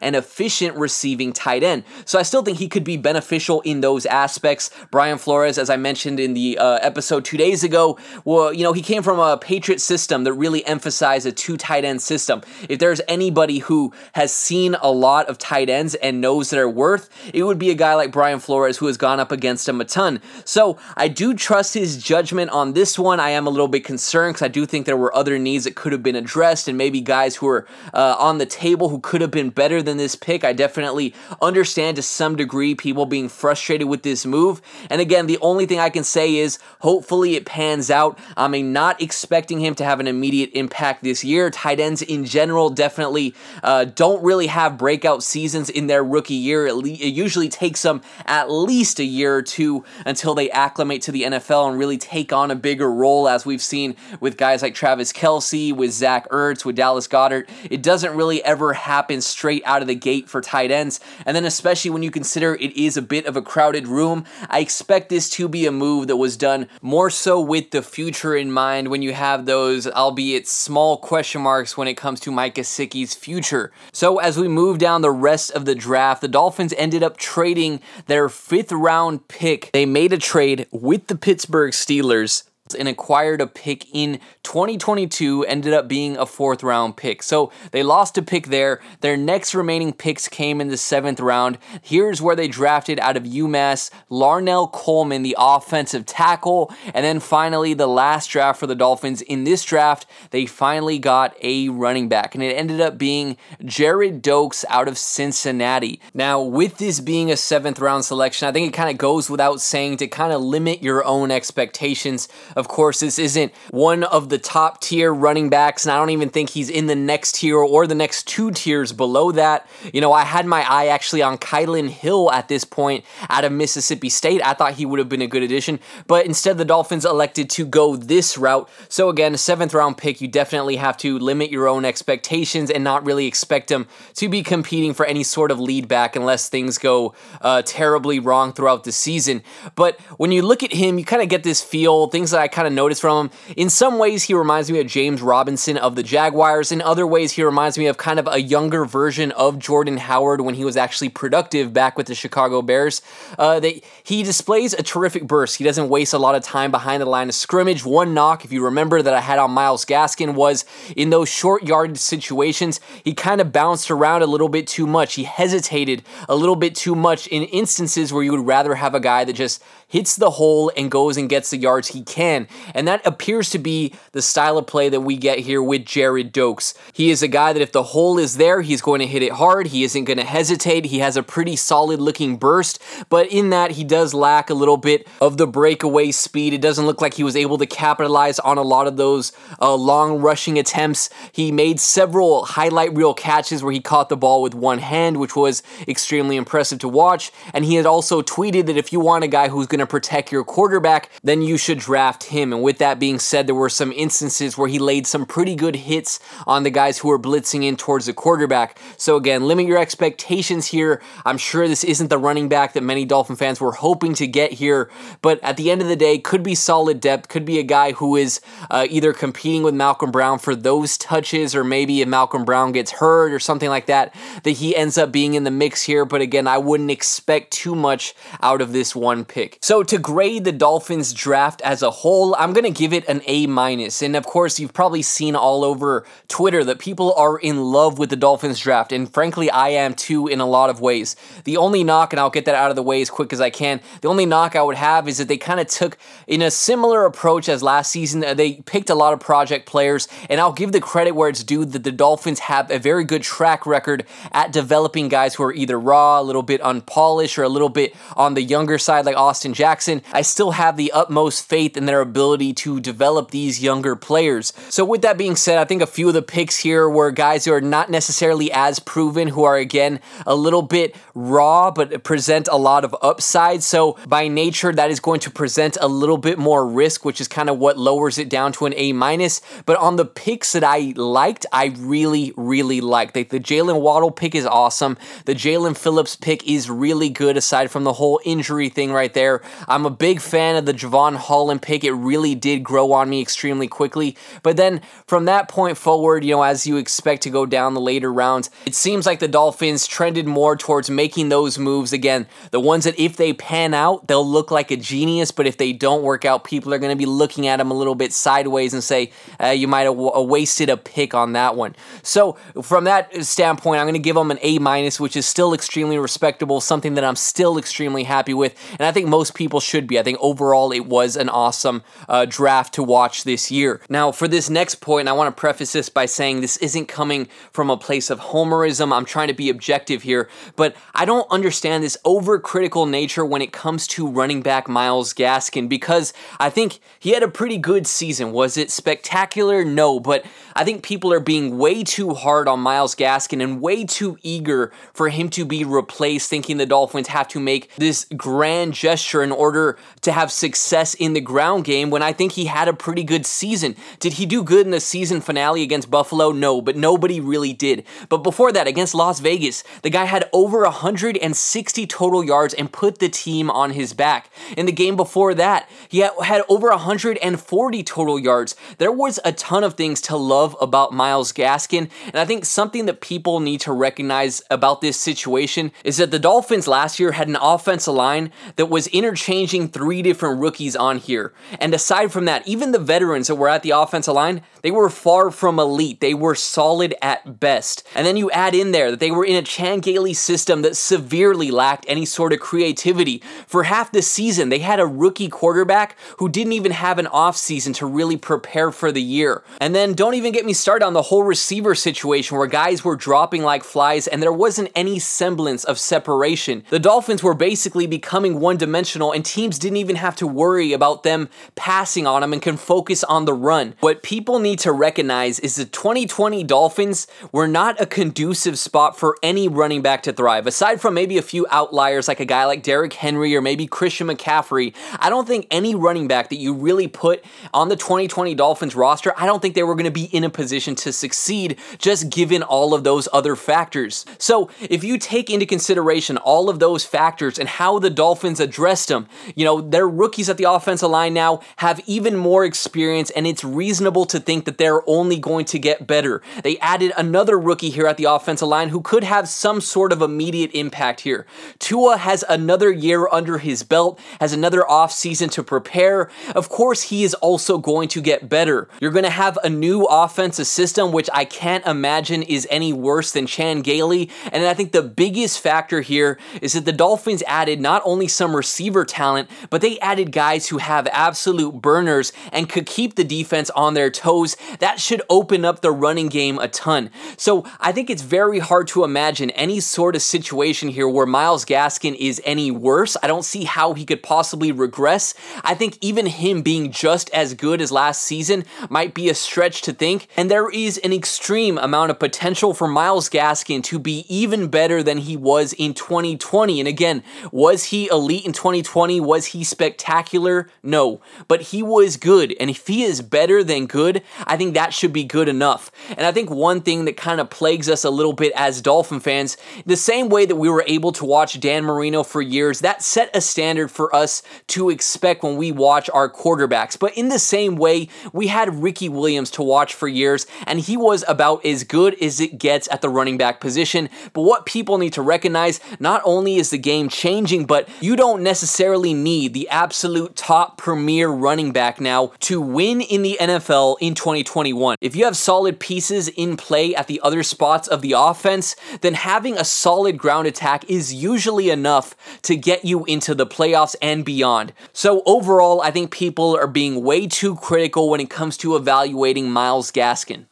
and 0.00 0.16
efficient 0.16 0.76
receiving 0.76 1.32
tight 1.32 1.62
end. 1.62 1.84
So 2.04 2.18
I 2.18 2.22
still 2.22 2.42
think 2.42 2.58
he 2.58 2.68
could 2.68 2.84
be 2.84 2.96
beneficial 2.96 3.60
in 3.62 3.80
those 3.80 4.06
aspects. 4.06 4.70
Brian 4.90 5.18
Flores, 5.18 5.58
as 5.58 5.70
I 5.70 5.76
mentioned 5.76 6.20
in 6.20 6.34
the 6.34 6.58
uh, 6.58 6.78
episode 6.82 7.24
two 7.24 7.36
days 7.36 7.64
ago, 7.64 7.98
well, 8.24 8.52
you 8.52 8.62
know, 8.62 8.72
he 8.72 8.82
came 8.82 9.02
from 9.02 9.18
a 9.18 9.36
Patriot 9.36 9.80
system 9.80 10.24
that 10.24 10.32
really 10.32 10.64
emphasized 10.66 11.26
a 11.26 11.32
two 11.32 11.56
tight 11.56 11.84
end 11.84 12.02
system. 12.02 12.42
If 12.68 12.78
there's 12.78 13.00
anybody 13.08 13.58
who 13.58 13.92
has 14.12 14.32
seen 14.32 14.76
a 14.80 14.90
lot 14.90 15.28
of 15.28 15.38
tight 15.38 15.68
ends 15.68 15.94
and 15.96 16.20
knows 16.20 16.50
their 16.50 16.68
worth, 16.68 17.08
it 17.32 17.42
would 17.42 17.58
be 17.58 17.70
a 17.70 17.74
guy 17.74 17.94
like 17.94 18.12
Brian 18.12 18.40
Flores 18.40 18.78
who 18.78 18.86
has 18.86 18.96
gone 18.96 19.20
up 19.20 19.32
against 19.32 19.68
him 19.68 19.80
a 19.80 19.84
ton. 19.84 20.20
So 20.44 20.78
I 20.96 21.08
do 21.08 21.34
trust 21.34 21.74
his 21.74 22.02
judgment 22.02 22.50
on 22.50 22.72
this 22.72 22.98
one. 22.98 23.20
I 23.20 23.30
am 23.30 23.46
a 23.46 23.50
little 23.50 23.68
bit 23.68 23.84
concerned 23.84 24.34
because 24.34 24.44
I 24.44 24.48
do 24.48 24.66
think 24.66 24.86
there 24.86 24.96
were 24.96 25.14
other 25.14 25.38
needs 25.38 25.64
that 25.64 25.76
could 25.76 25.92
have 25.92 26.02
been 26.02 26.16
addressed 26.16 26.68
and 26.68 26.76
maybe 26.76 27.00
guys 27.00 27.36
who 27.36 27.48
are 27.48 27.66
uh, 27.94 28.16
on 28.18 28.38
the 28.38 28.46
table 28.46 28.88
who 28.88 28.98
could 29.00 29.20
have 29.20 29.30
been 29.36 29.50
better 29.50 29.82
than 29.82 29.98
this 29.98 30.16
pick. 30.16 30.44
I 30.44 30.52
definitely 30.54 31.14
understand 31.42 31.96
to 31.96 32.02
some 32.02 32.36
degree 32.36 32.74
people 32.74 33.04
being 33.04 33.28
frustrated 33.28 33.86
with 33.86 34.02
this 34.02 34.24
move. 34.24 34.62
And 34.88 35.00
again, 35.00 35.26
the 35.26 35.38
only 35.38 35.66
thing 35.66 35.78
I 35.78 35.90
can 35.90 36.04
say 36.04 36.36
is 36.36 36.58
hopefully 36.80 37.36
it 37.36 37.44
pans 37.44 37.90
out. 37.90 38.18
I'm 38.36 38.72
not 38.72 39.02
expecting 39.02 39.60
him 39.60 39.74
to 39.74 39.84
have 39.84 40.00
an 40.00 40.06
immediate 40.06 40.50
impact 40.54 41.02
this 41.02 41.22
year. 41.22 41.50
Tight 41.50 41.78
ends 41.78 42.00
in 42.00 42.24
general 42.24 42.70
definitely 42.70 43.34
uh, 43.62 43.84
don't 43.84 44.22
really 44.24 44.46
have 44.46 44.78
breakout 44.78 45.22
seasons 45.22 45.68
in 45.68 45.86
their 45.86 46.02
rookie 46.02 46.34
year. 46.34 46.66
It, 46.66 46.74
le- 46.74 46.88
it 46.88 47.12
usually 47.12 47.50
takes 47.50 47.82
them 47.82 48.00
at 48.24 48.50
least 48.50 48.98
a 48.98 49.04
year 49.04 49.36
or 49.36 49.42
two 49.42 49.84
until 50.06 50.34
they 50.34 50.50
acclimate 50.50 51.02
to 51.02 51.12
the 51.12 51.24
NFL 51.24 51.68
and 51.68 51.78
really 51.78 51.98
take 51.98 52.32
on 52.32 52.50
a 52.50 52.56
bigger 52.56 52.90
role, 52.90 53.28
as 53.28 53.44
we've 53.44 53.60
seen 53.60 53.96
with 54.20 54.38
guys 54.38 54.62
like 54.62 54.74
Travis 54.74 55.12
Kelce, 55.12 55.74
with 55.74 55.90
Zach 55.92 56.26
Ertz, 56.30 56.64
with 56.64 56.76
Dallas 56.76 57.06
Goedert. 57.06 57.48
It 57.70 57.82
doesn't 57.82 58.16
really 58.16 58.42
ever 58.42 58.72
happen 58.72 59.20
straight 59.26 59.62
out 59.64 59.82
of 59.82 59.88
the 59.88 59.94
gate 59.94 60.28
for 60.28 60.40
tight 60.40 60.70
ends. 60.70 61.00
And 61.24 61.36
then, 61.36 61.44
especially 61.44 61.90
when 61.90 62.02
you 62.02 62.10
consider 62.10 62.54
it 62.54 62.76
is 62.76 62.96
a 62.96 63.02
bit 63.02 63.26
of 63.26 63.36
a 63.36 63.42
crowded 63.42 63.88
room, 63.88 64.24
I 64.48 64.60
expect 64.60 65.08
this 65.08 65.28
to 65.30 65.48
be 65.48 65.66
a 65.66 65.72
move 65.72 66.06
that 66.06 66.16
was 66.16 66.36
done 66.36 66.68
more 66.80 67.10
so 67.10 67.40
with 67.40 67.70
the 67.70 67.82
future 67.82 68.36
in 68.36 68.52
mind 68.52 68.88
when 68.88 69.02
you 69.02 69.12
have 69.12 69.46
those, 69.46 69.86
albeit 69.86 70.48
small 70.48 70.96
question 70.96 71.42
marks 71.42 71.76
when 71.76 71.88
it 71.88 71.96
comes 71.96 72.20
to 72.20 72.30
Mike 72.30 72.54
Gesicki's 72.54 73.14
future. 73.14 73.72
So, 73.92 74.18
as 74.18 74.38
we 74.38 74.48
move 74.48 74.78
down 74.78 75.02
the 75.02 75.10
rest 75.10 75.50
of 75.52 75.64
the 75.64 75.74
draft, 75.74 76.20
the 76.20 76.28
Dolphins 76.28 76.74
ended 76.76 77.02
up 77.02 77.16
trading 77.16 77.80
their 78.06 78.28
fifth 78.28 78.72
round 78.72 79.28
pick. 79.28 79.70
They 79.72 79.86
made 79.86 80.12
a 80.12 80.18
trade 80.18 80.66
with 80.70 81.06
the 81.08 81.16
Pittsburgh 81.16 81.72
Steelers 81.72 82.44
and 82.74 82.88
acquired 82.88 83.40
a 83.40 83.46
pick 83.46 83.86
in 83.92 84.18
2022 84.42 85.44
ended 85.44 85.72
up 85.72 85.88
being 85.88 86.16
a 86.16 86.26
fourth 86.26 86.62
round 86.62 86.96
pick. 86.96 87.22
So 87.22 87.52
they 87.72 87.82
lost 87.82 88.18
a 88.18 88.22
pick 88.22 88.46
there. 88.46 88.80
Their 89.00 89.16
next 89.16 89.54
remaining 89.54 89.92
picks 89.92 90.28
came 90.28 90.60
in 90.60 90.68
the 90.68 90.76
seventh 90.76 91.20
round. 91.20 91.58
Here's 91.82 92.22
where 92.22 92.36
they 92.36 92.48
drafted 92.48 92.98
out 93.00 93.16
of 93.16 93.24
UMass 93.24 93.90
Larnell 94.10 94.70
Coleman, 94.70 95.22
the 95.22 95.36
offensive 95.38 96.06
tackle. 96.06 96.72
And 96.94 97.04
then 97.04 97.20
finally, 97.20 97.74
the 97.74 97.86
last 97.86 98.28
draft 98.28 98.58
for 98.58 98.66
the 98.66 98.74
Dolphins. 98.74 99.22
In 99.22 99.44
this 99.44 99.64
draft, 99.64 100.06
they 100.30 100.46
finally 100.46 100.98
got 100.98 101.36
a 101.42 101.68
running 101.68 102.08
back, 102.08 102.34
and 102.34 102.42
it 102.42 102.56
ended 102.56 102.80
up 102.80 102.98
being 102.98 103.36
Gerrid 103.62 104.22
Doaks 104.22 104.64
out 104.68 104.88
of 104.88 104.98
Cincinnati. 104.98 106.00
Now, 106.14 106.40
with 106.40 106.78
this 106.78 107.00
being 107.00 107.30
a 107.30 107.36
seventh 107.36 107.78
round 107.78 108.04
selection, 108.04 108.48
I 108.48 108.52
think 108.52 108.68
it 108.68 108.76
kind 108.76 108.90
of 108.90 108.98
goes 108.98 109.28
without 109.28 109.60
saying 109.60 109.98
to 109.98 110.06
kind 110.06 110.32
of 110.32 110.40
limit 110.40 110.82
your 110.82 111.04
own 111.04 111.30
expectations 111.30 112.28
of 112.56 112.68
course, 112.68 113.00
this 113.00 113.18
isn't 113.18 113.52
one 113.70 114.02
of 114.02 114.30
the 114.30 114.38
top 114.38 114.80
tier 114.80 115.12
running 115.12 115.50
backs, 115.50 115.84
and 115.84 115.92
I 115.92 115.98
don't 115.98 116.10
even 116.10 116.30
think 116.30 116.48
he's 116.48 116.70
in 116.70 116.86
the 116.86 116.94
next 116.96 117.36
tier 117.36 117.58
or 117.58 117.86
the 117.86 117.94
next 117.94 118.26
two 118.26 118.50
tiers 118.50 118.92
below 118.92 119.30
that. 119.32 119.68
You 119.92 120.00
know, 120.00 120.12
I 120.12 120.24
had 120.24 120.46
my 120.46 120.68
eye 120.68 120.86
actually 120.86 121.20
on 121.20 121.36
Kylin 121.36 121.90
Hill 121.90 122.32
at 122.32 122.48
this 122.48 122.64
point 122.64 123.04
out 123.28 123.44
of 123.44 123.52
Mississippi 123.52 124.08
State. 124.08 124.40
I 124.42 124.54
thought 124.54 124.72
he 124.72 124.86
would 124.86 124.98
have 124.98 125.08
been 125.08 125.20
a 125.20 125.26
good 125.26 125.42
addition, 125.42 125.80
but 126.06 126.24
instead 126.24 126.56
the 126.56 126.64
Dolphins 126.64 127.04
elected 127.04 127.50
to 127.50 127.66
go 127.66 127.94
this 127.94 128.38
route. 128.38 128.68
So 128.88 129.10
again, 129.10 129.34
a 129.34 129.38
seventh 129.38 129.74
round 129.74 129.98
pick, 129.98 130.22
you 130.22 130.28
definitely 130.28 130.76
have 130.76 130.96
to 130.98 131.18
limit 131.18 131.50
your 131.50 131.68
own 131.68 131.84
expectations 131.84 132.70
and 132.70 132.82
not 132.82 133.04
really 133.04 133.26
expect 133.26 133.70
him 133.70 133.86
to 134.14 134.30
be 134.30 134.42
competing 134.42 134.94
for 134.94 135.04
any 135.04 135.22
sort 135.24 135.50
of 135.50 135.60
lead 135.60 135.88
back 135.88 136.16
unless 136.16 136.48
things 136.48 136.78
go 136.78 137.14
uh, 137.42 137.60
terribly 137.66 138.18
wrong 138.18 138.54
throughout 138.54 138.84
the 138.84 138.92
season. 138.92 139.42
But 139.74 140.00
when 140.16 140.32
you 140.32 140.40
look 140.40 140.62
at 140.62 140.72
him, 140.72 140.98
you 140.98 141.04
kind 141.04 141.22
of 141.22 141.28
get 141.28 141.42
this 141.42 141.62
feel, 141.62 142.06
things 142.06 142.30
that 142.30 142.45
kind 142.48 142.66
of 142.66 142.72
noticed 142.72 143.00
from 143.00 143.26
him. 143.26 143.54
In 143.56 143.70
some 143.70 143.98
ways, 143.98 144.24
he 144.24 144.34
reminds 144.34 144.70
me 144.70 144.80
of 144.80 144.86
James 144.86 145.22
Robinson 145.22 145.76
of 145.76 145.94
the 145.94 146.02
Jaguars. 146.02 146.72
In 146.72 146.80
other 146.82 147.06
ways, 147.06 147.32
he 147.32 147.42
reminds 147.42 147.78
me 147.78 147.86
of 147.86 147.96
kind 147.96 148.18
of 148.18 148.28
a 148.30 148.40
younger 148.40 148.84
version 148.84 149.32
of 149.32 149.58
Jordan 149.58 149.96
Howard 149.96 150.40
when 150.40 150.54
he 150.54 150.64
was 150.64 150.76
actually 150.76 151.08
productive 151.08 151.72
back 151.72 151.96
with 151.96 152.06
the 152.06 152.14
Chicago 152.14 152.62
Bears. 152.62 153.02
Uh, 153.38 153.60
they, 153.60 153.82
he 154.02 154.22
displays 154.22 154.74
a 154.74 154.82
terrific 154.82 155.26
burst. 155.26 155.56
He 155.56 155.64
doesn't 155.64 155.88
waste 155.88 156.12
a 156.12 156.18
lot 156.18 156.34
of 156.34 156.42
time 156.42 156.70
behind 156.70 157.00
the 157.00 157.06
line 157.06 157.28
of 157.28 157.34
scrimmage. 157.34 157.84
One 157.84 158.14
knock, 158.14 158.44
if 158.44 158.52
you 158.52 158.64
remember, 158.64 159.02
that 159.02 159.14
I 159.14 159.20
had 159.20 159.38
on 159.38 159.50
Myles 159.52 159.84
Gaskin 159.84 160.34
was 160.34 160.64
in 160.96 161.10
those 161.10 161.28
short 161.28 161.64
yardage 161.64 161.98
situations, 161.98 162.80
he 163.04 163.14
kind 163.14 163.40
of 163.40 163.52
bounced 163.52 163.90
around 163.90 164.22
a 164.22 164.26
little 164.26 164.48
bit 164.48 164.66
too 164.66 164.86
much. 164.86 165.14
He 165.14 165.24
hesitated 165.24 166.02
a 166.28 166.36
little 166.36 166.56
bit 166.56 166.74
too 166.74 166.94
much 166.94 167.26
in 167.28 167.44
instances 167.44 168.12
where 168.12 168.22
you 168.22 168.32
would 168.32 168.46
rather 168.46 168.74
have 168.74 168.94
a 168.94 169.00
guy 169.00 169.24
that 169.24 169.32
just 169.32 169.62
hits 169.88 170.16
the 170.16 170.30
hole 170.30 170.70
and 170.76 170.90
goes 170.90 171.16
and 171.16 171.28
gets 171.28 171.50
the 171.50 171.56
yards 171.56 171.88
he 171.88 172.02
can 172.02 172.35
can. 172.36 172.48
And 172.74 172.86
that 172.88 173.06
appears 173.06 173.50
to 173.50 173.58
be 173.58 173.94
the 174.12 174.22
style 174.22 174.58
of 174.58 174.66
play 174.66 174.88
that 174.88 175.00
we 175.00 175.16
get 175.16 175.40
here 175.40 175.62
with 175.62 175.84
Gerrid 175.84 176.32
Doaks. 176.32 176.74
He 176.92 177.10
is 177.10 177.22
a 177.22 177.28
guy 177.28 177.52
that 177.52 177.62
if 177.62 177.72
the 177.72 177.82
hole 177.82 178.18
is 178.18 178.36
there, 178.36 178.62
he's 178.62 178.80
going 178.80 179.00
to 179.00 179.06
hit 179.06 179.22
it 179.22 179.32
hard. 179.32 179.68
He 179.68 179.84
isn't 179.84 180.04
going 180.04 180.18
to 180.18 180.24
hesitate. 180.24 180.86
He 180.86 180.98
has 181.00 181.16
a 181.16 181.22
pretty 181.22 181.56
solid 181.56 182.00
looking 182.00 182.36
burst, 182.36 182.82
but 183.08 183.26
in 183.28 183.50
that, 183.50 183.72
he 183.72 183.84
does 183.84 184.14
lack 184.14 184.50
a 184.50 184.54
little 184.54 184.76
bit 184.76 185.06
of 185.20 185.36
the 185.36 185.46
breakaway 185.46 186.10
speed. 186.10 186.52
It 186.52 186.60
doesn't 186.60 186.86
look 186.86 187.00
like 187.00 187.14
he 187.14 187.24
was 187.24 187.36
able 187.36 187.58
to 187.58 187.66
capitalize 187.66 188.38
on 188.38 188.58
a 188.58 188.62
lot 188.62 188.86
of 188.86 188.96
those 188.96 189.32
uh, 189.60 189.74
long 189.74 190.20
rushing 190.20 190.58
attempts. 190.58 191.10
He 191.32 191.52
made 191.52 191.80
several 191.80 192.44
highlight 192.44 192.94
reel 192.94 193.14
catches 193.14 193.62
where 193.62 193.72
he 193.72 193.80
caught 193.80 194.08
the 194.08 194.16
ball 194.16 194.42
with 194.42 194.54
one 194.54 194.78
hand, 194.78 195.18
which 195.18 195.36
was 195.36 195.62
extremely 195.88 196.36
impressive 196.36 196.78
to 196.80 196.88
watch. 196.88 197.32
And 197.52 197.64
he 197.64 197.76
had 197.76 197.86
also 197.86 198.22
tweeted 198.22 198.66
that 198.66 198.76
if 198.76 198.92
you 198.92 199.00
want 199.00 199.24
a 199.24 199.28
guy 199.28 199.48
who's 199.48 199.66
going 199.66 199.80
to 199.80 199.86
protect 199.86 200.32
your 200.32 200.44
quarterback, 200.44 201.10
then 201.22 201.42
you 201.42 201.58
should 201.58 201.78
draft 201.78 202.24
him. 202.26 202.52
And 202.52 202.62
with 202.62 202.78
that 202.78 202.98
being 202.98 203.18
said, 203.18 203.46
there 203.46 203.54
were 203.54 203.68
some 203.68 203.92
instances 203.92 204.56
where 204.56 204.68
he 204.68 204.78
laid 204.78 205.06
some 205.06 205.26
pretty 205.26 205.54
good 205.54 205.76
hits 205.76 206.20
on 206.46 206.62
the 206.62 206.70
guys 206.70 206.98
who 206.98 207.08
were 207.08 207.18
blitzing 207.18 207.64
in 207.64 207.76
towards 207.76 208.06
the 208.06 208.12
quarterback. 208.12 208.78
So 208.96 209.16
again, 209.16 209.46
limit 209.46 209.66
your 209.66 209.78
expectations 209.78 210.68
here. 210.68 211.02
I'm 211.24 211.38
sure 211.38 211.68
this 211.68 211.84
isn't 211.84 212.08
the 212.08 212.18
running 212.18 212.48
back 212.48 212.72
that 212.72 212.82
many 212.82 213.04
Dolphin 213.04 213.36
fans 213.36 213.60
were 213.60 213.72
hoping 213.72 214.14
to 214.14 214.26
get 214.26 214.52
here, 214.52 214.90
but 215.22 215.42
at 215.42 215.56
the 215.56 215.70
end 215.70 215.82
of 215.82 215.88
the 215.88 215.96
day, 215.96 216.18
could 216.18 216.42
be 216.42 216.54
solid 216.54 217.00
depth, 217.00 217.28
could 217.28 217.44
be 217.44 217.58
a 217.58 217.62
guy 217.62 217.92
who 217.92 218.16
is 218.16 218.40
uh, 218.70 218.86
either 218.88 219.12
competing 219.12 219.62
with 219.62 219.74
Malcolm 219.74 220.10
Brown 220.10 220.38
for 220.38 220.54
those 220.54 220.96
touches, 220.98 221.54
or 221.54 221.64
maybe 221.64 222.00
if 222.00 222.08
Malcolm 222.08 222.44
Brown 222.44 222.72
gets 222.72 222.92
hurt 222.92 223.32
or 223.32 223.38
something 223.38 223.68
like 223.68 223.86
that, 223.86 224.14
that 224.42 224.52
he 224.52 224.74
ends 224.74 224.96
up 224.96 225.12
being 225.12 225.34
in 225.34 225.44
the 225.44 225.50
mix 225.50 225.82
here. 225.82 226.04
But 226.04 226.20
again, 226.20 226.46
I 226.46 226.58
wouldn't 226.58 226.90
expect 226.90 227.52
too 227.52 227.74
much 227.74 228.14
out 228.40 228.60
of 228.60 228.72
this 228.72 228.96
one 228.96 229.24
pick. 229.24 229.58
So 229.60 229.82
to 229.82 229.98
grade 229.98 230.44
the 230.44 230.52
Dolphins 230.52 231.12
draft 231.12 231.60
as 231.62 231.82
a 231.82 231.90
whole, 231.90 232.15
I'm 232.38 232.52
gonna 232.52 232.70
give 232.70 232.92
it 232.92 233.06
an 233.08 233.20
A 233.26 233.46
minus. 233.46 234.02
And 234.02 234.16
of 234.16 234.24
course, 234.24 234.58
you've 234.58 234.72
probably 234.72 235.02
seen 235.02 235.36
all 235.36 235.64
over 235.64 236.04
Twitter 236.28 236.64
that 236.64 236.78
people 236.78 237.12
are 237.14 237.38
in 237.38 237.62
love 237.62 237.98
with 237.98 238.10
the 238.10 238.16
Dolphins 238.16 238.58
draft, 238.58 238.92
and 238.92 239.12
frankly, 239.12 239.50
I 239.50 239.68
am 239.70 239.94
too 239.94 240.28
in 240.28 240.40
a 240.40 240.46
lot 240.46 240.70
of 240.70 240.80
ways. 240.80 241.16
The 241.44 241.56
only 241.56 241.84
knock, 241.84 242.12
and 242.12 242.20
I'll 242.20 242.30
get 242.30 242.44
that 242.46 242.54
out 242.54 242.70
of 242.70 242.76
the 242.76 242.82
way 242.82 243.02
as 243.02 243.10
quick 243.10 243.32
as 243.32 243.40
I 243.40 243.50
can. 243.50 243.80
The 244.00 244.08
only 244.08 244.26
knock 244.26 244.56
I 244.56 244.62
would 244.62 244.76
have 244.76 245.08
is 245.08 245.18
that 245.18 245.28
they 245.28 245.36
kind 245.36 245.60
of 245.60 245.66
took 245.66 245.98
in 246.26 246.42
a 246.42 246.50
similar 246.50 247.04
approach 247.04 247.48
as 247.48 247.62
last 247.62 247.90
season. 247.90 248.24
Uh, 248.24 248.34
they 248.34 248.54
picked 248.54 248.90
a 248.90 248.94
lot 248.94 249.12
of 249.12 249.20
project 249.20 249.66
players, 249.66 250.08
and 250.28 250.40
I'll 250.40 250.52
give 250.52 250.72
the 250.72 250.80
credit 250.80 251.12
where 251.12 251.28
it's 251.28 251.44
due 251.44 251.64
that 251.64 251.84
the 251.84 251.92
Dolphins 251.92 252.40
have 252.40 252.70
a 252.70 252.78
very 252.78 253.04
good 253.04 253.22
track 253.22 253.66
record 253.66 254.04
at 254.32 254.52
developing 254.52 255.08
guys 255.08 255.34
who 255.34 255.42
are 255.42 255.52
either 255.52 255.78
raw, 255.78 256.20
a 256.20 256.22
little 256.22 256.42
bit 256.42 256.60
unpolished, 256.62 257.38
or 257.38 257.42
a 257.42 257.48
little 257.48 257.68
bit 257.68 257.94
on 258.16 258.34
the 258.34 258.42
younger 258.42 258.78
side, 258.78 259.04
like 259.04 259.16
Austin 259.16 259.54
Jackson. 259.54 260.02
I 260.12 260.22
still 260.22 260.52
have 260.52 260.76
the 260.76 260.92
utmost 260.92 261.48
faith 261.48 261.76
in 261.76 261.86
their 261.86 262.00
ability 262.06 262.52
to 262.54 262.80
develop 262.80 263.30
these 263.30 263.62
younger 263.62 263.96
players. 263.96 264.52
So, 264.70 264.84
with 264.84 265.02
that 265.02 265.18
being 265.18 265.36
said, 265.36 265.58
I 265.58 265.64
think 265.64 265.82
a 265.82 265.86
few 265.86 266.08
of 266.08 266.14
the 266.14 266.22
picks 266.22 266.56
here 266.58 266.88
were 266.88 267.10
guys 267.10 267.44
who 267.44 267.52
are 267.52 267.60
not 267.60 267.90
necessarily 267.90 268.50
as 268.52 268.78
proven, 268.78 269.28
who 269.28 269.44
are 269.44 269.56
again 269.56 270.00
a 270.26 270.34
little 270.34 270.62
bit 270.62 270.96
raw, 271.14 271.70
but 271.70 272.04
present 272.04 272.48
a 272.50 272.56
lot 272.56 272.84
of 272.84 272.94
upside. 273.02 273.62
So, 273.62 273.98
by 274.06 274.28
nature, 274.28 274.72
that 274.72 274.90
is 274.90 275.00
going 275.00 275.20
to 275.20 275.30
present 275.30 275.76
a 275.80 275.88
little 275.88 276.18
bit 276.18 276.38
more 276.38 276.66
risk, 276.66 277.04
which 277.04 277.20
is 277.20 277.28
kind 277.28 277.50
of 277.50 277.58
what 277.58 277.78
lowers 277.78 278.18
it 278.18 278.28
down 278.28 278.52
to 278.52 278.66
an 278.66 278.74
A 278.76 278.92
minus. 278.92 279.40
But 279.66 279.78
on 279.78 279.96
the 279.96 280.04
picks 280.06 280.52
that 280.52 280.64
I 280.64 280.92
liked, 280.96 281.46
I 281.52 281.66
really, 281.76 282.32
really 282.36 282.80
liked. 282.80 283.16
Like 283.16 283.30
the 283.30 283.40
Jaylen 283.40 283.80
Waddle 283.80 284.10
pick 284.10 284.34
is 284.34 284.46
awesome. 284.46 284.96
The 285.24 285.34
Jaelan 285.34 285.76
Phillips 285.76 286.16
pick 286.16 286.46
is 286.48 286.70
really 286.70 287.08
good, 287.08 287.36
aside 287.36 287.70
from 287.70 287.84
the 287.84 287.94
whole 287.94 288.20
injury 288.24 288.68
thing 288.68 288.92
right 288.92 289.12
there. 289.12 289.42
I'm 289.68 289.86
a 289.86 289.90
big 289.90 290.20
fan 290.20 290.56
of 290.56 290.66
the 290.66 290.74
Jevon 290.74 291.16
Holland 291.16 291.62
pick. 291.62 291.84
It 291.84 291.92
really 291.96 292.34
did 292.34 292.62
grow 292.62 292.92
on 292.92 293.08
me 293.10 293.20
extremely 293.20 293.68
quickly. 293.68 294.16
But 294.42 294.56
then 294.56 294.80
from 295.06 295.24
that 295.24 295.48
point 295.48 295.76
forward, 295.76 296.24
you 296.24 296.34
know, 296.34 296.42
as 296.42 296.66
you 296.66 296.76
expect 296.76 297.22
to 297.22 297.30
go 297.30 297.46
down 297.46 297.74
the 297.74 297.80
later 297.80 298.12
rounds, 298.12 298.50
it 298.66 298.74
seems 298.74 299.06
like 299.06 299.18
the 299.18 299.28
Dolphins 299.28 299.86
trended 299.86 300.26
more 300.26 300.56
towards 300.56 300.90
making 300.90 301.28
those 301.28 301.58
moves 301.58 301.92
again. 301.92 302.26
The 302.50 302.60
ones 302.60 302.84
that 302.84 302.98
if 302.98 303.16
they 303.16 303.32
pan 303.32 303.74
out, 303.74 304.06
they'll 304.06 304.26
look 304.26 304.50
like 304.50 304.70
a 304.70 304.76
genius, 304.76 305.30
but 305.30 305.46
if 305.46 305.56
they 305.56 305.72
don't 305.72 306.02
work 306.02 306.24
out, 306.24 306.44
people 306.44 306.72
are 306.72 306.78
going 306.78 306.92
to 306.92 306.96
be 306.96 307.06
looking 307.06 307.46
at 307.46 307.56
them 307.56 307.70
a 307.70 307.74
little 307.74 307.94
bit 307.94 308.12
sideways 308.12 308.74
and 308.74 308.84
say, 308.84 309.12
uh, 309.42 309.48
you 309.48 309.68
might 309.68 309.82
have 309.82 309.94
w- 309.94 310.12
uh, 310.12 310.20
wasted 310.20 310.68
a 310.68 310.76
pick 310.76 311.14
on 311.14 311.32
that 311.32 311.56
one. 311.56 311.74
So 312.02 312.36
from 312.62 312.84
that 312.84 313.24
standpoint, 313.24 313.80
I'm 313.80 313.86
going 313.86 313.94
to 313.94 313.98
give 313.98 314.16
them 314.16 314.30
an 314.30 314.38
A 314.42 314.58
minus, 314.58 315.00
which 315.00 315.16
is 315.16 315.26
still 315.26 315.54
extremely 315.54 315.98
respectable, 315.98 316.60
something 316.60 316.94
that 316.94 317.04
I'm 317.04 317.16
still 317.16 317.58
extremely 317.58 318.04
happy 318.04 318.34
with, 318.34 318.54
and 318.78 318.86
I 318.86 318.92
think 318.92 319.08
most 319.08 319.34
people 319.34 319.60
should 319.60 319.86
be. 319.86 319.98
I 319.98 320.02
think 320.02 320.18
overall 320.20 320.72
it 320.72 320.86
was 320.86 321.16
an 321.16 321.28
awesome 321.28 321.75
uh, 322.08 322.26
draft 322.26 322.74
to 322.74 322.82
watch 322.82 323.24
this 323.24 323.50
year. 323.50 323.80
Now, 323.88 324.12
for 324.12 324.28
this 324.28 324.50
next 324.50 324.76
point, 324.76 325.08
I 325.08 325.12
want 325.12 325.34
to 325.34 325.40
preface 325.40 325.72
this 325.72 325.88
by 325.88 326.06
saying 326.06 326.40
this 326.40 326.56
isn't 326.58 326.86
coming 326.86 327.28
from 327.52 327.70
a 327.70 327.76
place 327.76 328.10
of 328.10 328.20
homerism. 328.20 328.92
I'm 328.92 329.04
trying 329.04 329.28
to 329.28 329.34
be 329.34 329.50
objective 329.50 330.02
here, 330.02 330.28
but 330.56 330.76
I 330.94 331.04
don't 331.04 331.30
understand 331.30 331.84
this 331.84 331.96
overcritical 332.04 332.88
nature 332.88 333.24
when 333.24 333.42
it 333.42 333.52
comes 333.52 333.86
to 333.88 334.08
running 334.08 334.42
back 334.42 334.68
Myles 334.68 335.12
Gaskin 335.14 335.68
because 335.68 336.12
I 336.38 336.50
think 336.50 336.78
he 336.98 337.10
had 337.10 337.22
a 337.22 337.28
pretty 337.28 337.58
good 337.58 337.86
season. 337.86 338.32
Was 338.32 338.56
it 338.56 338.70
spectacular? 338.70 339.64
No, 339.64 340.00
but 340.00 340.24
I 340.54 340.64
think 340.64 340.82
people 340.82 341.12
are 341.12 341.20
being 341.20 341.58
way 341.58 341.84
too 341.84 342.14
hard 342.14 342.48
on 342.48 342.60
Myles 342.60 342.94
Gaskin 342.94 343.42
and 343.42 343.60
way 343.60 343.84
too 343.84 344.16
eager 344.22 344.72
for 344.94 345.08
him 345.08 345.28
to 345.30 345.44
be 345.44 345.64
replaced, 345.64 346.30
thinking 346.30 346.56
the 346.56 346.66
Dolphins 346.66 347.08
have 347.08 347.28
to 347.28 347.40
make 347.40 347.70
this 347.76 348.06
grand 348.16 348.72
gesture 348.72 349.22
in 349.22 349.32
order 349.32 349.78
to 350.02 350.12
have 350.12 350.32
success 350.32 350.94
in 350.94 351.12
the 351.12 351.20
ground 351.20 351.64
game 351.66 351.90
when 351.90 352.02
I 352.02 352.14
think 352.14 352.32
he 352.32 352.46
had 352.46 352.68
a 352.68 352.72
pretty 352.72 353.04
good 353.04 353.26
season. 353.26 353.76
Did 354.00 354.14
he 354.14 354.24
do 354.24 354.42
good 354.42 354.64
in 354.64 354.70
the 354.70 354.80
season 354.80 355.20
finale 355.20 355.62
against 355.62 355.90
Buffalo? 355.90 356.32
No, 356.32 356.62
but 356.62 356.76
nobody 356.76 357.20
really 357.20 357.52
did. 357.52 357.84
But 358.08 358.22
before 358.22 358.52
that, 358.52 358.66
against 358.66 358.94
Las 358.94 359.20
Vegas, 359.20 359.64
the 359.82 359.90
guy 359.90 360.06
had 360.06 360.30
over 360.32 360.62
160 360.62 361.86
total 361.86 362.24
yards 362.24 362.54
and 362.54 362.72
put 362.72 363.00
the 363.00 363.10
team 363.10 363.50
on 363.50 363.72
his 363.72 363.92
back. 363.92 364.30
In 364.56 364.64
the 364.64 364.72
game 364.72 364.96
before 364.96 365.34
that, 365.34 365.68
he 365.88 365.98
had 365.98 366.42
over 366.48 366.70
140 366.70 367.82
total 367.82 368.18
yards. 368.18 368.56
There 368.78 368.92
was 368.92 369.20
a 369.24 369.32
ton 369.32 369.64
of 369.64 369.74
things 369.74 370.00
to 370.02 370.16
love 370.16 370.56
about 370.60 370.94
Myles 370.94 371.32
Gaskin, 371.32 371.90
and 372.06 372.16
I 372.16 372.24
think 372.24 372.44
something 372.44 372.86
that 372.86 373.00
people 373.00 373.40
need 373.40 373.60
to 373.62 373.72
recognize 373.72 374.40
about 374.50 374.80
this 374.80 374.98
situation 374.98 375.72
is 375.82 375.96
that 375.96 376.12
the 376.12 376.18
Dolphins 376.20 376.68
last 376.68 377.00
year 377.00 377.12
had 377.12 377.28
an 377.28 377.36
offensive 377.36 377.92
line 377.92 378.30
that 378.54 378.66
was 378.66 378.86
interchanging 378.88 379.68
three 379.68 380.02
different 380.02 380.40
rookies 380.40 380.76
on 380.76 380.98
here. 380.98 381.32
And 381.60 381.74
aside 381.74 382.12
from 382.12 382.24
that, 382.26 382.46
even 382.46 382.72
the 382.72 382.78
veterans 382.78 383.28
that 383.28 383.36
were 383.36 383.48
at 383.48 383.62
the 383.62 383.70
offensive 383.70 384.14
line, 384.14 384.42
they 384.62 384.70
were 384.70 384.90
far 384.90 385.30
from 385.30 385.58
elite. 385.58 386.00
They 386.00 386.14
were 386.14 386.34
solid 386.34 386.94
at 387.02 387.40
best. 387.40 387.86
And 387.94 388.06
then 388.06 388.16
you 388.16 388.30
add 388.30 388.54
in 388.54 388.72
there 388.72 388.90
that 388.90 389.00
they 389.00 389.10
were 389.10 389.24
in 389.24 389.36
a 389.36 389.42
Chan 389.42 389.80
Gailey 389.80 390.14
system 390.14 390.62
that 390.62 390.76
severely 390.76 391.50
lacked 391.50 391.86
any 391.88 392.04
sort 392.04 392.32
of 392.32 392.40
creativity. 392.40 393.22
For 393.46 393.64
half 393.64 393.92
the 393.92 394.02
season, 394.02 394.48
they 394.48 394.58
had 394.58 394.80
a 394.80 394.86
rookie 394.86 395.28
quarterback 395.28 395.96
who 396.18 396.28
didn't 396.28 396.52
even 396.52 396.72
have 396.72 396.98
an 396.98 397.06
offseason 397.06 397.74
to 397.76 397.86
really 397.86 398.16
prepare 398.16 398.70
for 398.72 398.90
the 398.90 399.02
year. 399.02 399.44
And 399.60 399.74
then 399.74 399.94
don't 399.94 400.14
even 400.14 400.32
get 400.32 400.44
me 400.44 400.52
started 400.52 400.84
on 400.84 400.94
the 400.94 401.02
whole 401.02 401.22
receiver 401.22 401.74
situation 401.74 402.36
where 402.36 402.46
guys 402.46 402.84
were 402.84 402.96
dropping 402.96 403.42
like 403.42 403.64
flies 403.64 404.06
and 404.06 404.22
there 404.22 404.32
wasn't 404.32 404.70
any 404.74 404.98
semblance 404.98 405.64
of 405.64 405.78
separation. 405.78 406.64
The 406.70 406.78
Dolphins 406.78 407.22
were 407.22 407.34
basically 407.34 407.86
becoming 407.86 408.40
one 408.40 408.56
dimensional 408.56 409.12
and 409.12 409.24
teams 409.24 409.58
didn't 409.58 409.76
even 409.76 409.96
have 409.96 410.16
to 410.16 410.26
worry 410.26 410.72
about 410.72 411.02
them 411.02 411.28
passing 411.54 412.06
on 412.06 412.20
them 412.20 412.32
and 412.32 412.42
can 412.42 412.56
focus 412.56 413.04
on 413.04 413.24
the 413.24 413.34
run. 413.34 413.74
What 413.80 414.02
people 414.02 414.38
need 414.38 414.58
to 414.60 414.72
recognize 414.72 415.38
is 415.40 415.56
the 415.56 415.64
2020 415.64 416.44
Dolphins 416.44 417.06
were 417.32 417.48
not 417.48 417.80
a 417.80 417.86
conducive 417.86 418.58
spot 418.58 418.98
for 418.98 419.16
any 419.22 419.48
running 419.48 419.82
back 419.82 420.02
to 420.04 420.12
thrive. 420.12 420.46
Aside 420.46 420.80
from 420.80 420.94
maybe 420.94 421.18
a 421.18 421.22
few 421.22 421.46
outliers 421.50 422.08
like 422.08 422.20
a 422.20 422.24
guy 422.24 422.44
like 422.44 422.62
Derrick 422.62 422.92
Henry 422.92 423.34
or 423.36 423.40
maybe 423.40 423.66
Christian 423.66 424.08
McCaffrey, 424.08 424.74
I 424.98 425.10
don't 425.10 425.26
think 425.26 425.46
any 425.50 425.74
running 425.74 426.08
back 426.08 426.30
that 426.30 426.36
you 426.36 426.54
really 426.54 426.88
put 426.88 427.24
on 427.52 427.68
the 427.68 427.76
2020 427.76 428.34
Dolphins 428.34 428.74
roster, 428.74 429.12
I 429.16 429.26
don't 429.26 429.40
think 429.40 429.54
they 429.54 429.62
were 429.62 429.74
going 429.74 429.84
to 429.84 429.90
be 429.90 430.04
in 430.04 430.24
a 430.24 430.30
position 430.30 430.74
to 430.76 430.92
succeed 430.92 431.58
just 431.78 432.10
given 432.10 432.42
all 432.42 432.74
of 432.74 432.84
those 432.84 433.08
other 433.12 433.36
factors. 433.36 434.04
So, 434.18 434.50
if 434.60 434.84
you 434.84 434.98
take 434.98 435.30
into 435.30 435.46
consideration 435.46 436.16
all 436.16 436.48
of 436.48 436.58
those 436.58 436.84
factors 436.84 437.38
and 437.38 437.48
how 437.48 437.78
the 437.78 437.90
Dolphins 437.90 438.40
addressed 438.40 438.88
them, 438.88 439.08
you 439.34 439.44
know, 439.44 439.60
their 439.60 439.88
rookies 439.88 440.28
at 440.28 440.36
the 440.36 440.44
offensive 440.44 440.90
line 440.90 441.14
now 441.14 441.35
have 441.56 441.80
even 441.86 442.16
more 442.16 442.44
experience 442.44 443.10
and 443.10 443.26
it's 443.26 443.44
reasonable 443.44 444.06
to 444.06 444.20
think 444.20 444.44
that 444.44 444.58
they're 444.58 444.88
only 444.88 445.18
going 445.18 445.44
to 445.46 445.58
get 445.58 445.86
better. 445.86 446.22
They 446.42 446.58
added 446.58 446.92
another 446.96 447.38
rookie 447.38 447.70
here 447.70 447.86
at 447.86 447.96
the 447.96 448.04
offensive 448.04 448.48
line 448.48 448.68
who 448.70 448.80
could 448.80 449.04
have 449.04 449.28
some 449.28 449.60
sort 449.60 449.92
of 449.92 450.02
immediate 450.02 450.50
impact 450.52 451.00
here. 451.00 451.26
Tua 451.58 451.96
has 451.96 452.24
another 452.28 452.70
year 452.70 453.08
under 453.10 453.38
his 453.38 453.62
belt, 453.62 454.00
has 454.20 454.32
another 454.32 454.62
offseason 454.68 455.30
to 455.32 455.42
prepare. 455.42 456.10
Of 456.34 456.48
course, 456.48 456.82
he 456.82 457.04
is 457.04 457.14
also 457.14 457.58
going 457.58 457.88
to 457.88 458.00
get 458.00 458.28
better. 458.28 458.68
You're 458.80 458.90
going 458.90 459.04
to 459.04 459.10
have 459.10 459.38
a 459.42 459.50
new 459.50 459.84
offensive 459.84 460.46
system, 460.46 460.92
which 460.92 461.10
I 461.12 461.24
can't 461.24 461.66
imagine 461.66 462.22
is 462.22 462.46
any 462.50 462.72
worse 462.72 463.12
than 463.12 463.26
Chan 463.26 463.62
Gailey. 463.62 464.10
And 464.32 464.44
I 464.46 464.54
think 464.54 464.72
the 464.72 464.82
biggest 464.82 465.40
factor 465.40 465.80
here 465.80 466.18
is 466.40 466.52
that 466.54 466.64
the 466.64 466.72
Dolphins 466.72 467.22
added 467.26 467.60
not 467.60 467.82
only 467.84 468.08
some 468.08 468.34
receiver 468.34 468.84
talent, 468.84 469.28
but 469.50 469.60
they 469.60 469.78
added 469.80 470.12
guys 470.12 470.48
who 470.48 470.58
have 470.58 470.86
absolute 470.88 471.25
absolute 471.26 471.60
burners 471.60 472.12
and 472.30 472.48
could 472.48 472.66
keep 472.66 472.94
the 472.94 473.02
defense 473.02 473.50
on 473.50 473.74
their 473.74 473.90
toes. 473.90 474.36
That 474.60 474.78
should 474.78 475.02
open 475.10 475.44
up 475.44 475.60
the 475.60 475.72
running 475.72 476.06
game 476.06 476.38
a 476.38 476.46
ton. 476.46 476.88
So 477.16 477.44
I 477.58 477.72
think 477.72 477.90
it's 477.90 478.02
very 478.02 478.38
hard 478.38 478.68
to 478.68 478.84
imagine 478.84 479.30
any 479.30 479.58
sort 479.58 479.96
of 479.96 480.02
situation 480.02 480.68
here 480.68 480.88
where 480.88 481.04
Myles 481.04 481.44
Gaskin 481.44 481.96
is 481.96 482.22
any 482.24 482.52
worse. 482.52 482.96
I 483.02 483.08
don't 483.08 483.24
see 483.24 483.42
how 483.42 483.74
he 483.74 483.84
could 483.84 484.04
possibly 484.04 484.52
regress. 484.52 485.14
I 485.42 485.54
think 485.54 485.78
even 485.80 486.06
him 486.06 486.42
being 486.42 486.70
just 486.70 487.10
as 487.10 487.34
good 487.34 487.60
as 487.60 487.72
last 487.72 488.02
season 488.02 488.44
might 488.70 488.94
be 488.94 489.08
a 489.08 489.14
stretch 489.14 489.62
to 489.62 489.72
think. 489.72 490.06
And 490.16 490.30
there 490.30 490.48
is 490.48 490.78
an 490.78 490.92
extreme 490.92 491.58
amount 491.58 491.90
of 491.90 491.98
potential 491.98 492.54
for 492.54 492.68
Myles 492.68 493.10
Gaskin 493.10 493.64
to 493.64 493.80
be 493.80 494.06
even 494.08 494.46
better 494.46 494.80
than 494.80 494.98
he 494.98 495.16
was 495.16 495.52
in 495.54 495.74
2020. 495.74 496.60
And 496.60 496.68
again, 496.68 497.02
was 497.32 497.64
he 497.64 497.88
elite 497.88 498.24
in 498.24 498.32
2020? 498.32 499.00
Was 499.00 499.26
he 499.26 499.42
spectacular? 499.42 500.48
No. 500.62 501.00
But 501.28 501.42
he 501.42 501.62
was 501.62 501.96
good. 501.96 502.34
And 502.38 502.50
if 502.50 502.66
he 502.66 502.82
is 502.82 503.02
better 503.02 503.42
than 503.42 503.66
good, 503.66 504.02
I 504.26 504.36
think 504.36 504.54
that 504.54 504.74
should 504.74 504.92
be 504.92 505.04
good 505.04 505.28
enough. 505.28 505.70
And 505.90 506.06
I 506.06 506.12
think 506.12 506.30
one 506.30 506.60
thing 506.60 506.84
that 506.86 506.96
kind 506.96 507.20
of 507.20 507.30
plagues 507.30 507.68
us 507.68 507.84
a 507.84 507.90
little 507.90 508.12
bit 508.12 508.32
as 508.34 508.62
Dolphin 508.62 509.00
fans, 509.00 509.36
the 509.64 509.76
same 509.76 510.08
way 510.08 510.26
that 510.26 510.36
we 510.36 510.48
were 510.48 510.64
able 510.66 510.92
to 510.92 511.04
watch 511.04 511.40
Dan 511.40 511.64
Marino 511.64 512.02
for 512.02 512.22
years, 512.22 512.60
that 512.60 512.82
set 512.82 513.14
a 513.14 513.20
standard 513.20 513.70
for 513.70 513.94
us 513.94 514.22
to 514.48 514.70
expect 514.70 515.22
when 515.22 515.36
we 515.36 515.52
watch 515.52 515.88
our 515.90 516.10
quarterbacks. 516.10 516.78
But 516.78 516.96
in 516.96 517.08
the 517.08 517.18
same 517.18 517.56
way, 517.56 517.88
we 518.12 518.26
had 518.28 518.62
Ricky 518.62 518.88
Williams 518.88 519.30
to 519.32 519.42
watch 519.42 519.74
for 519.74 519.88
years, 519.88 520.26
and 520.46 520.60
he 520.60 520.76
was 520.76 521.04
about 521.08 521.44
as 521.44 521.64
good 521.64 522.00
as 522.02 522.20
it 522.20 522.38
gets 522.38 522.68
at 522.70 522.82
the 522.82 522.88
running 522.88 523.16
back 523.16 523.40
position. 523.40 523.88
But 524.12 524.22
what 524.22 524.46
people 524.46 524.78
need 524.78 524.92
to 524.94 525.02
recognize 525.02 525.60
not 525.80 526.02
only 526.04 526.36
is 526.36 526.50
the 526.50 526.58
game 526.58 526.88
changing, 526.88 527.46
but 527.46 527.68
you 527.80 527.96
don't 527.96 528.22
necessarily 528.22 528.94
need 528.94 529.34
the 529.34 529.48
absolute 529.48 530.16
top 530.16 530.58
premier 530.58 531.05
running 531.10 531.52
back 531.52 531.80
now 531.80 532.12
to 532.20 532.40
win 532.40 532.80
in 532.80 533.02
the 533.02 533.16
NFL 533.20 533.76
in 533.80 533.94
2021. 533.94 534.76
If 534.80 534.96
you 534.96 535.04
have 535.04 535.16
solid 535.16 535.60
pieces 535.60 536.08
in 536.08 536.36
play 536.36 536.74
at 536.74 536.86
the 536.86 537.00
other 537.02 537.22
spots 537.22 537.68
of 537.68 537.82
the 537.82 537.92
offense, 537.92 538.56
then 538.80 538.94
having 538.94 539.36
a 539.36 539.44
solid 539.44 539.98
ground 539.98 540.26
attack 540.26 540.68
is 540.70 540.92
usually 540.94 541.50
enough 541.50 541.94
to 542.22 542.36
get 542.36 542.64
you 542.64 542.84
into 542.84 543.14
the 543.14 543.26
playoffs 543.26 543.76
and 543.80 544.04
beyond. 544.04 544.52
So 544.72 545.02
overall, 545.06 545.60
I 545.60 545.70
think 545.70 545.90
people 545.90 546.36
are 546.36 546.46
being 546.46 546.82
way 546.82 547.06
too 547.06 547.36
critical 547.36 547.88
when 547.90 548.00
it 548.00 548.10
comes 548.10 548.36
to 548.38 548.56
evaluating 548.56 549.30
Myles 549.30 549.72
Gaskin. 549.72 550.26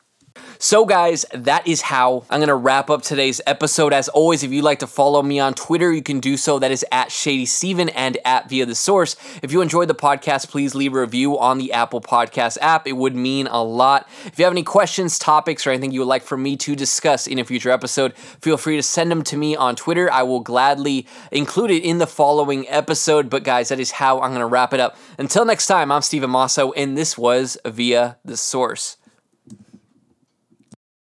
So, 0.58 0.84
guys, 0.84 1.26
that 1.32 1.66
is 1.66 1.82
how 1.82 2.25
I'm 2.30 2.44
to 2.44 2.54
wrap 2.54 2.88
up 2.88 3.02
today's 3.02 3.40
episode. 3.46 3.92
As 3.92 4.08
always, 4.08 4.42
if 4.42 4.52
you'd 4.52 4.62
like 4.64 4.78
to 4.80 4.87
follow 4.87 5.23
me 5.23 5.40
on 5.40 5.54
Twitter, 5.54 5.92
you 5.92 6.02
can 6.02 6.20
do 6.20 6.37
so. 6.37 6.58
That 6.58 6.70
is 6.70 6.84
at 6.92 7.11
Shady 7.11 7.44
Steven 7.44 7.88
and 7.88 8.18
at 8.25 8.49
Via 8.49 8.64
the 8.64 8.75
Source. 8.75 9.16
If 9.42 9.50
you 9.50 9.62
enjoyed 9.62 9.88
the 9.88 9.94
podcast, 9.94 10.50
please 10.50 10.75
leave 10.75 10.94
a 10.94 11.00
review 11.00 11.38
on 11.38 11.58
the 11.58 11.73
Apple 11.73 12.00
Podcast 12.00 12.58
app. 12.61 12.87
It 12.87 12.92
would 12.92 13.16
mean 13.16 13.46
a 13.49 13.62
lot. 13.62 14.08
If 14.26 14.38
you 14.38 14.44
have 14.44 14.52
any 14.52 14.62
questions, 14.62 15.18
topics, 15.18 15.66
or 15.66 15.70
anything 15.70 15.90
you 15.90 16.00
would 16.00 16.08
like 16.08 16.23
for 16.23 16.37
me 16.37 16.56
to 16.58 16.76
discuss 16.76 17.26
in 17.26 17.38
a 17.38 17.44
future 17.44 17.70
episode, 17.70 18.14
feel 18.16 18.56
free 18.56 18.76
to 18.76 18.82
send 18.82 19.11
them 19.11 19.23
to 19.25 19.37
me 19.37 19.56
on 19.56 19.75
Twitter. 19.75 20.11
I 20.11 20.23
will 20.23 20.40
gladly 20.40 21.06
include 21.32 21.73
it 21.73 21.82
in 21.82 21.99
the 21.99 22.06
following 22.06 22.68
episode. 22.68 23.28
But, 23.28 23.42
guys, 23.42 23.70
that 23.70 23.80
is 23.80 23.92
how 23.92 24.20
I'm 24.20 24.34
to 24.34 24.46
wrap 24.46 24.73
it 24.73 24.80
up. 24.80 24.96
Until 25.18 25.44
next 25.44 25.66
time, 25.66 25.90
I'm 25.90 26.02
Steven 26.02 26.30
Masso, 26.30 26.73
and 26.73 26.96
this 26.96 27.18
was 27.18 27.58
Via 27.64 28.18
the 28.25 28.37
Source. 28.37 28.96